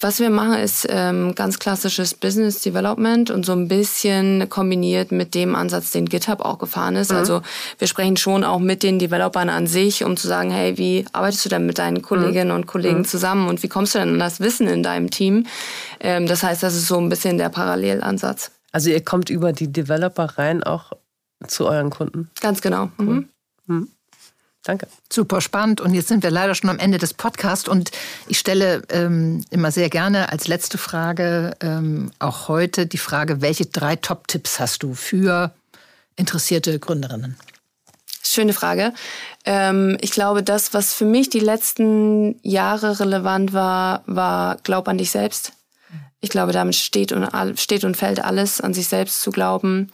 Was 0.00 0.20
wir 0.20 0.30
machen, 0.30 0.60
ist 0.60 0.86
ähm, 0.88 1.34
ganz 1.34 1.58
klassisches 1.58 2.14
Business 2.14 2.60
Development 2.60 3.32
und 3.32 3.44
so 3.44 3.52
ein 3.52 3.66
bisschen 3.66 4.48
kombiniert 4.48 5.10
mit 5.10 5.34
dem 5.34 5.56
Ansatz, 5.56 5.90
den 5.90 6.06
GitHub 6.06 6.40
auch 6.40 6.58
gefahren 6.58 6.94
ist. 6.94 7.10
Mhm. 7.10 7.16
Also 7.16 7.42
wir 7.78 7.88
sprechen 7.88 8.16
schon 8.16 8.44
auch 8.44 8.60
mit 8.60 8.84
den 8.84 9.00
Developern 9.00 9.48
an 9.48 9.66
sich, 9.66 10.04
um 10.04 10.16
zu 10.16 10.28
sagen, 10.28 10.52
hey, 10.52 10.78
wie 10.78 11.04
arbeitest 11.12 11.44
du 11.44 11.48
denn 11.48 11.66
mit 11.66 11.78
deinen 11.78 12.00
Kolleginnen 12.00 12.50
mhm. 12.50 12.54
und 12.54 12.66
Kollegen 12.66 12.98
mhm. 12.98 13.04
zusammen 13.06 13.48
und 13.48 13.64
wie 13.64 13.68
kommst 13.68 13.96
du 13.96 13.98
denn 13.98 14.10
an 14.10 14.18
das 14.20 14.38
Wissen 14.38 14.68
in 14.68 14.84
deinem 14.84 15.10
Team? 15.10 15.46
Ähm, 15.98 16.28
das 16.28 16.44
heißt, 16.44 16.62
das 16.62 16.76
ist 16.76 16.86
so 16.86 16.98
ein 16.98 17.08
bisschen 17.08 17.36
der 17.36 17.48
Parallelansatz. 17.48 18.52
Also 18.70 18.90
ihr 18.90 19.04
kommt 19.04 19.30
über 19.30 19.52
die 19.52 19.72
Developer 19.72 20.38
rein 20.38 20.62
auch 20.62 20.92
zu 21.48 21.66
euren 21.66 21.90
Kunden? 21.90 22.30
Ganz 22.40 22.60
genau. 22.60 22.90
Cool. 23.00 23.26
Mhm. 23.66 23.88
Danke. 24.68 24.86
Super 25.10 25.40
spannend. 25.40 25.80
Und 25.80 25.94
jetzt 25.94 26.08
sind 26.08 26.22
wir 26.22 26.30
leider 26.30 26.54
schon 26.54 26.68
am 26.68 26.78
Ende 26.78 26.98
des 26.98 27.14
Podcasts. 27.14 27.70
Und 27.70 27.90
ich 28.26 28.38
stelle 28.38 28.82
ähm, 28.90 29.42
immer 29.48 29.72
sehr 29.72 29.88
gerne 29.88 30.30
als 30.30 30.46
letzte 30.46 30.76
Frage 30.76 31.56
ähm, 31.60 32.10
auch 32.18 32.48
heute 32.48 32.86
die 32.86 32.98
Frage, 32.98 33.40
welche 33.40 33.64
drei 33.64 33.96
Top-Tipps 33.96 34.60
hast 34.60 34.82
du 34.82 34.92
für 34.92 35.54
interessierte 36.16 36.78
Gründerinnen? 36.78 37.38
Schöne 38.22 38.52
Frage. 38.52 38.92
Ähm, 39.46 39.96
ich 40.02 40.10
glaube, 40.10 40.42
das, 40.42 40.74
was 40.74 40.92
für 40.92 41.06
mich 41.06 41.30
die 41.30 41.40
letzten 41.40 42.38
Jahre 42.42 43.00
relevant 43.00 43.54
war, 43.54 44.02
war 44.04 44.58
Glaub 44.64 44.86
an 44.86 44.98
dich 44.98 45.12
selbst. 45.12 45.54
Ich 46.20 46.28
glaube, 46.28 46.52
damit 46.52 46.74
steht 46.74 47.12
und, 47.12 47.26
steht 47.58 47.84
und 47.84 47.96
fällt 47.96 48.22
alles, 48.22 48.60
an 48.60 48.74
sich 48.74 48.88
selbst 48.88 49.22
zu 49.22 49.30
glauben. 49.30 49.90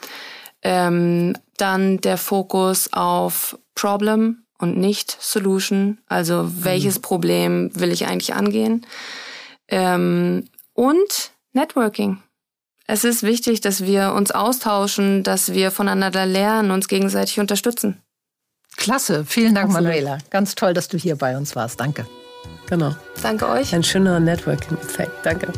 Ähm, 0.63 1.37
dann 1.59 2.01
der 2.01 2.19
Fokus 2.19 2.93
auf 2.93 3.57
Problem 3.77 4.44
und 4.59 4.77
nicht 4.77 5.17
Solution. 5.21 5.99
Also 6.07 6.51
welches 6.65 6.99
mhm. 6.99 7.03
Problem 7.03 7.71
will 7.75 7.93
ich 7.93 8.07
eigentlich 8.07 8.35
angehen? 8.35 8.87
Ähm, 9.69 10.49
und 10.73 11.33
Networking. 11.53 12.19
Es 12.87 13.05
ist 13.05 13.23
wichtig, 13.23 13.61
dass 13.61 13.85
wir 13.85 14.13
uns 14.13 14.31
austauschen, 14.31 15.23
dass 15.23 15.53
wir 15.53 15.71
voneinander 15.71 16.27
lernen, 16.27 16.71
uns 16.71 16.89
gegenseitig 16.89 17.41
unterstützen. 17.41 18.03
Klasse, 18.77 19.25
vielen 19.25 19.55
Dank, 19.55 19.69
Absolut. 19.69 19.89
Manuela. 19.89 20.19
Ganz 20.31 20.55
toll, 20.55 20.75
dass 20.75 20.89
du 20.89 20.99
hier 20.99 21.17
bei 21.17 21.37
uns 21.37 21.57
warst. 21.57 21.81
Danke. 21.81 22.07
Genau. 22.69 22.95
Danke 23.23 23.49
euch. 23.49 23.75
Ein 23.75 23.85
schöner 23.85 24.21
Networking-Effekt. 24.21 25.25
Danke. 25.25 25.53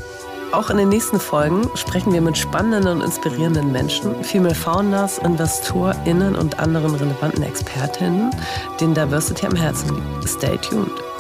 Auch 0.53 0.71
in 0.71 0.77
den 0.77 0.89
nächsten 0.89 1.19
Folgen 1.19 1.69
sprechen 1.75 2.13
wir 2.13 2.21
mit 2.21 2.39
spannenden 2.39 2.87
und 2.87 3.05
inspirierenden 3.05 3.73
Menschen, 3.73 4.23
Female 4.23 4.55
Founders, 4.55 5.19
InvestorInnen 5.19 6.35
und 6.35 6.59
anderen 6.59 6.95
relevanten 6.95 7.43
Expertinnen, 7.43 8.31
denen 8.81 8.95
Diversity 8.95 9.47
am 9.47 9.57
Herzen 9.57 9.95
liegt. 9.95 10.29
Stay 10.29 10.57
tuned. 10.59 11.16